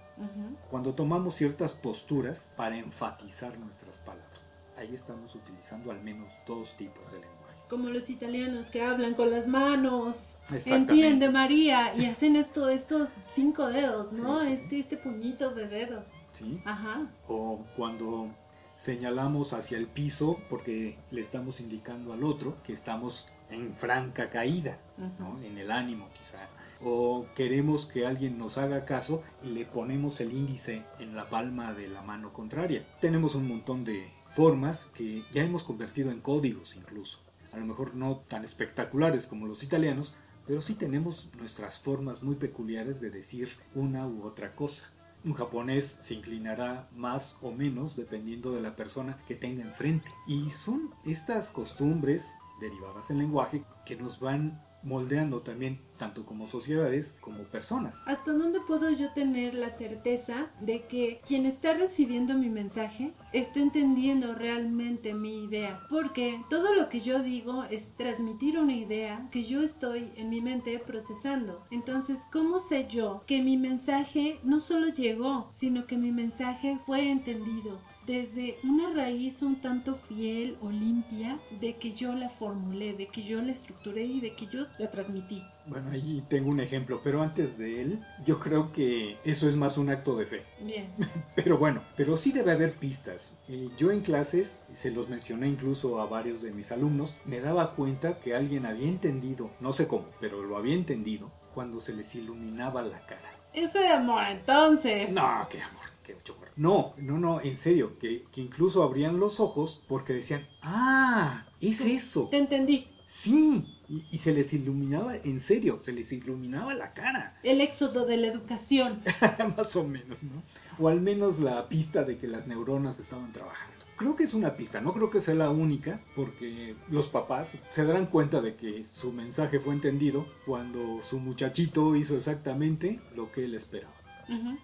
Cuando 0.69 0.93
tomamos 0.93 1.35
ciertas 1.35 1.73
posturas 1.73 2.53
para 2.55 2.77
enfatizar 2.77 3.57
nuestras 3.57 3.97
palabras, 3.99 4.45
ahí 4.77 4.93
estamos 4.93 5.33
utilizando 5.35 5.91
al 5.91 6.01
menos 6.03 6.29
dos 6.45 6.75
tipos 6.77 7.05
de 7.11 7.19
lenguaje. 7.19 7.33
Como 7.69 7.89
los 7.89 8.09
italianos 8.09 8.69
que 8.69 8.83
hablan 8.83 9.15
con 9.15 9.31
las 9.31 9.47
manos. 9.47 10.37
Entiende 10.65 11.29
María. 11.29 11.95
Y 11.95 12.05
hacen 12.05 12.35
esto, 12.35 12.69
estos 12.69 13.09
cinco 13.27 13.67
dedos, 13.67 14.11
¿no? 14.11 14.41
Sí, 14.41 14.49
sí, 14.49 14.55
sí. 14.55 14.63
Este, 14.63 14.79
este 14.79 14.97
puñito 14.97 15.49
de 15.51 15.67
dedos. 15.67 16.11
¿sí? 16.33 16.61
Ajá. 16.65 17.07
O 17.27 17.65
cuando 17.75 18.29
señalamos 18.75 19.53
hacia 19.53 19.77
el 19.77 19.87
piso 19.87 20.37
porque 20.49 20.97
le 21.09 21.21
estamos 21.21 21.61
indicando 21.61 22.13
al 22.13 22.23
otro 22.23 22.61
que 22.63 22.73
estamos 22.73 23.27
en 23.49 23.75
franca 23.75 24.29
caída, 24.29 24.79
¿no? 25.19 25.41
en 25.41 25.57
el 25.57 25.71
ánimo 25.71 26.09
quizá. 26.17 26.47
O 26.81 27.27
queremos 27.35 27.85
que 27.85 28.05
alguien 28.05 28.37
nos 28.37 28.57
haga 28.57 28.85
caso 28.85 29.23
y 29.41 29.49
le 29.49 29.65
ponemos 29.65 30.19
el 30.19 30.33
índice 30.33 30.83
en 30.99 31.15
la 31.15 31.29
palma 31.29 31.73
de 31.73 31.87
la 31.87 32.01
mano 32.01 32.33
contraria. 32.33 32.83
Tenemos 32.99 33.35
un 33.35 33.47
montón 33.47 33.85
de 33.85 34.11
formas 34.35 34.89
que 34.93 35.23
ya 35.33 35.43
hemos 35.43 35.63
convertido 35.63 36.11
en 36.11 36.19
códigos 36.19 36.75
incluso. 36.75 37.19
A 37.53 37.57
lo 37.57 37.65
mejor 37.65 37.95
no 37.95 38.17
tan 38.27 38.43
espectaculares 38.43 39.27
como 39.27 39.45
los 39.45 39.63
italianos, 39.63 40.13
pero 40.45 40.61
sí 40.61 40.73
tenemos 40.73 41.29
nuestras 41.37 41.79
formas 41.79 42.23
muy 42.23 42.35
peculiares 42.35 42.99
de 42.99 43.11
decir 43.11 43.49
una 43.75 44.07
u 44.07 44.23
otra 44.23 44.55
cosa. 44.55 44.91
Un 45.23 45.33
japonés 45.33 45.99
se 46.01 46.15
inclinará 46.15 46.89
más 46.95 47.37
o 47.41 47.51
menos 47.51 47.95
dependiendo 47.95 48.51
de 48.51 48.61
la 48.61 48.75
persona 48.75 49.19
que 49.25 49.35
tenga 49.35 49.63
enfrente. 49.63 50.09
Y 50.27 50.49
son 50.49 50.89
estas 51.05 51.49
costumbres 51.49 52.25
derivadas 52.63 53.11
en 53.11 53.19
lenguaje 53.19 53.63
que 53.85 53.95
nos 53.95 54.19
van 54.19 54.61
moldeando 54.83 55.41
también 55.41 55.79
tanto 55.97 56.25
como 56.25 56.47
sociedades 56.47 57.15
como 57.21 57.43
personas. 57.43 57.97
¿Hasta 58.05 58.33
dónde 58.33 58.59
puedo 58.59 58.89
yo 58.89 59.11
tener 59.13 59.53
la 59.53 59.69
certeza 59.69 60.47
de 60.59 60.85
que 60.87 61.21
quien 61.25 61.45
está 61.45 61.73
recibiendo 61.73 62.37
mi 62.37 62.49
mensaje 62.49 63.13
está 63.31 63.59
entendiendo 63.61 64.35
realmente 64.35 65.13
mi 65.13 65.45
idea? 65.45 65.81
Porque 65.89 66.43
todo 66.49 66.73
lo 66.75 66.89
que 66.89 66.99
yo 66.99 67.23
digo 67.23 67.63
es 67.69 67.95
transmitir 67.95 68.59
una 68.59 68.73
idea 68.73 69.27
que 69.31 69.45
yo 69.45 69.61
estoy 69.61 70.11
en 70.15 70.29
mi 70.29 70.41
mente 70.41 70.77
procesando. 70.79 71.65
Entonces, 71.71 72.27
¿cómo 72.31 72.59
sé 72.59 72.87
yo 72.89 73.23
que 73.25 73.41
mi 73.41 73.57
mensaje 73.57 74.39
no 74.43 74.59
solo 74.59 74.89
llegó, 74.89 75.47
sino 75.51 75.85
que 75.85 75.97
mi 75.97 76.11
mensaje 76.11 76.77
fue 76.83 77.09
entendido? 77.09 77.79
Desde 78.05 78.57
una 78.63 78.93
raíz 78.93 79.41
un 79.41 79.61
tanto 79.61 79.95
fiel 80.07 80.57
o 80.61 80.69
limpia 80.69 81.39
de 81.59 81.75
que 81.77 81.91
yo 81.93 82.13
la 82.13 82.29
formulé, 82.29 82.93
de 82.93 83.07
que 83.07 83.23
yo 83.23 83.41
la 83.41 83.51
estructuré 83.51 84.05
y 84.05 84.19
de 84.19 84.33
que 84.35 84.47
yo 84.47 84.63
la 84.77 84.91
transmití. 84.91 85.41
Bueno, 85.65 85.91
ahí 85.91 86.23
tengo 86.27 86.49
un 86.49 86.59
ejemplo, 86.59 87.01
pero 87.03 87.21
antes 87.21 87.57
de 87.57 87.81
él, 87.81 87.99
yo 88.25 88.39
creo 88.39 88.73
que 88.73 89.17
eso 89.23 89.47
es 89.47 89.55
más 89.55 89.77
un 89.77 89.89
acto 89.89 90.15
de 90.17 90.25
fe. 90.25 90.43
Bien. 90.61 90.87
Pero 91.35 91.57
bueno, 91.57 91.81
pero 91.97 92.15
sí 92.15 92.31
debe 92.31 92.51
haber 92.51 92.75
pistas. 92.75 93.27
Eh, 93.49 93.69
yo 93.77 93.91
en 93.91 94.01
clases, 94.01 94.63
se 94.73 94.91
los 94.91 95.09
mencioné 95.09 95.47
incluso 95.47 95.99
a 96.01 96.05
varios 96.05 96.41
de 96.41 96.51
mis 96.51 96.71
alumnos, 96.71 97.17
me 97.25 97.39
daba 97.39 97.75
cuenta 97.75 98.19
que 98.19 98.35
alguien 98.35 98.65
había 98.65 98.87
entendido, 98.87 99.49
no 99.59 99.73
sé 99.73 99.87
cómo, 99.87 100.05
pero 100.19 100.43
lo 100.43 100.57
había 100.57 100.75
entendido 100.75 101.31
cuando 101.53 101.79
se 101.79 101.93
les 101.93 102.13
iluminaba 102.15 102.81
la 102.83 102.99
cara. 102.99 103.33
Eso 103.53 103.79
era 103.79 103.97
amor 103.97 104.23
entonces. 104.29 105.11
No, 105.11 105.47
qué 105.49 105.61
amor, 105.61 105.92
mucho. 106.13 106.35
No, 106.55 106.93
no, 106.97 107.17
no, 107.17 107.41
en 107.41 107.57
serio, 107.57 107.97
que, 107.99 108.23
que 108.31 108.41
incluso 108.41 108.83
abrían 108.83 109.19
los 109.19 109.39
ojos 109.39 109.81
porque 109.87 110.13
decían, 110.13 110.45
ah, 110.61 111.45
es 111.61 111.81
eso. 111.81 112.27
Te 112.29 112.37
entendí. 112.37 112.87
Sí, 113.05 113.79
y, 113.87 114.05
y 114.11 114.17
se 114.17 114.33
les 114.33 114.53
iluminaba, 114.53 115.15
en 115.15 115.39
serio, 115.39 115.79
se 115.83 115.91
les 115.91 116.11
iluminaba 116.11 116.73
la 116.73 116.93
cara. 116.93 117.39
El 117.43 117.61
éxodo 117.61 118.05
de 118.05 118.17
la 118.17 118.27
educación. 118.27 119.01
Más 119.57 119.75
o 119.75 119.83
menos, 119.83 120.23
¿no? 120.23 120.43
O 120.79 120.89
al 120.89 121.01
menos 121.01 121.39
la 121.39 121.69
pista 121.69 122.03
de 122.03 122.17
que 122.17 122.27
las 122.27 122.47
neuronas 122.47 122.99
estaban 122.99 123.31
trabajando. 123.31 123.73
Creo 123.95 124.15
que 124.15 124.23
es 124.23 124.33
una 124.33 124.57
pista, 124.57 124.81
no 124.81 124.93
creo 124.93 125.11
que 125.11 125.21
sea 125.21 125.35
la 125.35 125.51
única, 125.51 126.01
porque 126.15 126.75
los 126.89 127.07
papás 127.07 127.51
se 127.69 127.85
darán 127.85 128.07
cuenta 128.07 128.41
de 128.41 128.55
que 128.55 128.83
su 128.83 129.11
mensaje 129.11 129.59
fue 129.59 129.73
entendido 129.73 130.25
cuando 130.45 131.01
su 131.03 131.19
muchachito 131.19 131.95
hizo 131.95 132.15
exactamente 132.17 132.99
lo 133.15 133.31
que 133.31 133.45
él 133.45 133.53
esperaba. 133.53 133.93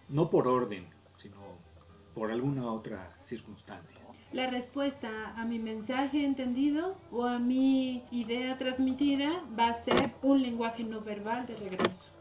No 0.08 0.30
por 0.30 0.48
orden, 0.48 0.88
por 2.20 2.34
alguna 2.34 2.70
otra 2.70 3.16
circunstancia. 3.24 3.98
La 4.34 4.50
respuesta 4.50 5.10
a 5.38 5.46
mi 5.46 5.58
mensaje 5.58 6.26
entendido 6.26 6.98
o 7.14 7.24
a 7.24 7.40
mi 7.40 8.04
idea 8.12 8.58
transmitida 8.58 9.42
va 9.58 9.70
a 9.70 9.74
ser 9.74 10.12
un 10.22 10.42
lenguaje 10.42 10.84
no 10.84 11.00
verbal 11.00 11.46
de 11.46 11.56
regreso. 11.56 12.19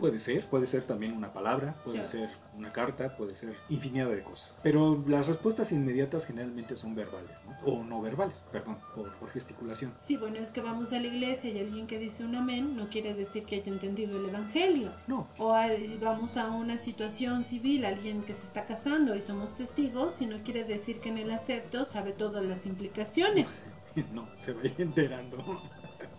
Puede 0.00 0.18
ser, 0.20 0.48
puede 0.48 0.66
ser 0.66 0.82
también 0.84 1.12
una 1.12 1.32
palabra, 1.32 1.74
puede 1.84 2.04
Sí. 2.04 2.12
ser 2.18 2.30
una 2.56 2.72
carta, 2.72 3.16
puede 3.16 3.34
ser 3.34 3.54
infinidad 3.68 4.08
de 4.10 4.22
cosas. 4.22 4.56
Pero 4.62 5.02
las 5.06 5.26
respuestas 5.26 5.72
inmediatas 5.72 6.26
generalmente 6.26 6.76
son 6.76 6.94
verbales, 6.94 7.38
¿no? 7.46 7.56
O 7.70 7.84
no 7.84 8.00
verbales, 8.00 8.42
perdón, 8.50 8.78
por, 8.94 9.12
por 9.14 9.30
gesticulación. 9.30 9.94
Sí, 10.00 10.16
bueno, 10.16 10.36
es 10.38 10.50
que 10.50 10.60
vamos 10.60 10.92
a 10.92 10.98
la 10.98 11.06
iglesia 11.06 11.50
y 11.50 11.58
alguien 11.60 11.86
que 11.86 11.98
dice 11.98 12.24
un 12.24 12.34
amén 12.34 12.76
no 12.76 12.88
quiere 12.88 13.14
decir 13.14 13.44
que 13.44 13.56
haya 13.56 13.70
entendido 13.72 14.18
el 14.18 14.28
evangelio. 14.28 14.92
No, 15.06 15.28
O 15.38 15.52
al- 15.52 15.98
vamos 16.00 16.36
a 16.36 16.50
una 16.50 16.76
situación 16.78 17.44
civil, 17.44 17.84
alguien 17.84 18.22
que 18.22 18.34
se 18.34 18.44
está 18.46 18.66
casando 18.66 19.14
y 19.14 19.20
somos 19.20 19.56
testigos 19.56 20.20
y 20.22 20.26
no 20.26 20.42
quiere 20.42 20.64
decir 20.64 21.00
que 21.00 21.10
en 21.10 21.18
el 21.18 21.30
acepto 21.30 21.84
sabe 21.84 22.12
todas 22.12 22.44
las 22.44 22.66
implicaciones. 22.66 23.48
no, 24.12 24.28
se 24.38 24.52
va 24.52 24.62
a 24.62 24.66
ir 24.66 24.74
enterando. 24.78 25.62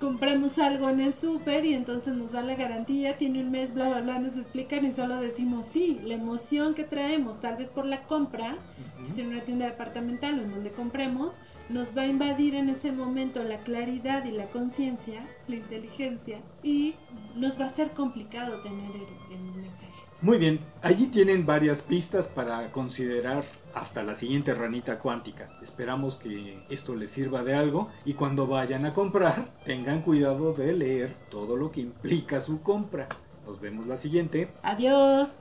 Compramos 0.02 0.58
algo 0.58 0.90
en 0.90 1.00
el 1.00 1.14
súper 1.14 1.64
y 1.64 1.76
entonces 1.76 2.16
nos 2.16 2.32
da 2.32 2.42
la 2.42 2.56
garantía, 2.56 3.18
tiene 3.18 3.40
un 3.40 3.52
mes, 3.52 3.72
bla, 3.72 3.88
bla, 3.88 4.02
bla, 4.02 4.18
nos 4.18 4.36
explican 4.36 4.84
y 4.84 4.92
solo 4.92 5.18
decimos 5.22 5.68
sí, 5.68 6.02
la 6.04 6.16
emoción 6.16 6.74
que 6.74 6.84
traemos 6.84 7.40
tal 7.40 7.56
vez 7.56 7.70
por 7.70 7.86
la 7.86 8.02
compra, 8.08 8.58
si 9.04 9.22
en 9.22 9.28
una 9.28 9.42
tienda 9.42 9.68
departamental 9.68 10.40
o 10.40 10.42
en 10.42 10.50
donde 10.50 10.72
compremos, 10.72 11.38
nos 11.70 11.96
va 11.96 12.02
a 12.02 12.08
invadir 12.08 12.56
en 12.56 12.70
ese 12.70 12.92
momento 12.92 13.44
la 13.44 13.60
claridad 13.60 14.26
y 14.26 14.32
la 14.32 14.48
conciencia, 14.48 15.24
la 15.48 15.58
inteligencia 15.58 16.40
y 16.64 16.96
nos 17.36 17.62
va 17.62 17.66
a 17.66 17.70
ser 17.70 17.92
complicado 17.92 18.60
tener 18.64 18.90
el, 18.96 19.36
el 19.36 19.42
mensaje. 19.56 20.02
Muy 20.20 20.40
bien, 20.40 20.62
allí 20.82 21.08
tienen 21.08 21.46
varias 21.46 21.84
pistas 21.84 22.26
para 22.26 22.72
considerar 22.72 23.44
hasta 23.74 24.04
la 24.04 24.16
siguiente 24.16 24.54
ranita 24.54 25.00
cuántica. 25.00 25.50
Esperamos 25.62 26.16
que 26.16 26.64
esto 26.70 26.96
les 26.96 27.12
sirva 27.12 27.44
de 27.44 27.56
algo 27.56 27.90
y 28.06 28.14
cuando 28.14 28.48
vayan 28.48 28.86
a 28.86 28.94
comprar 28.94 29.54
tengan 29.66 30.02
cuidado 30.02 30.54
de 30.54 30.74
leer 30.74 31.16
todo 31.30 31.56
lo 31.56 31.72
que 31.72 31.82
implica 31.82 32.42
su 32.42 32.62
compra. 32.62 33.08
Nos 33.46 33.60
vemos 33.60 33.88
la 33.88 33.98
siguiente. 33.98 34.54
Adiós. 34.64 35.40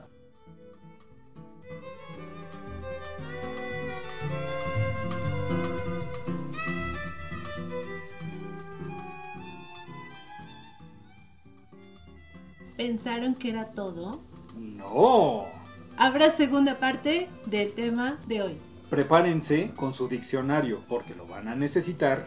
¿Pensaron 12.81 13.35
que 13.35 13.49
era 13.49 13.71
todo? 13.73 14.21
No. 14.55 15.60
Habrá 16.03 16.31
segunda 16.31 16.79
parte 16.79 17.29
del 17.45 17.73
tema 17.73 18.17
de 18.25 18.41
hoy. 18.41 18.57
Prepárense 18.89 19.69
con 19.75 19.93
su 19.93 20.07
diccionario 20.07 20.81
porque 20.89 21.13
lo 21.13 21.27
van 21.27 21.47
a 21.47 21.53
necesitar. 21.53 22.25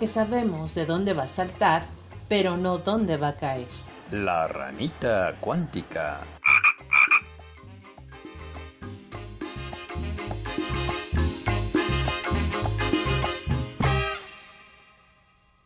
Porque 0.00 0.14
sabemos 0.14 0.74
de 0.74 0.86
dónde 0.86 1.12
va 1.12 1.24
a 1.24 1.28
saltar, 1.28 1.82
pero 2.26 2.56
no 2.56 2.78
dónde 2.78 3.18
va 3.18 3.28
a 3.28 3.36
caer. 3.36 3.66
La 4.10 4.48
ranita 4.48 5.34
cuántica. 5.40 6.20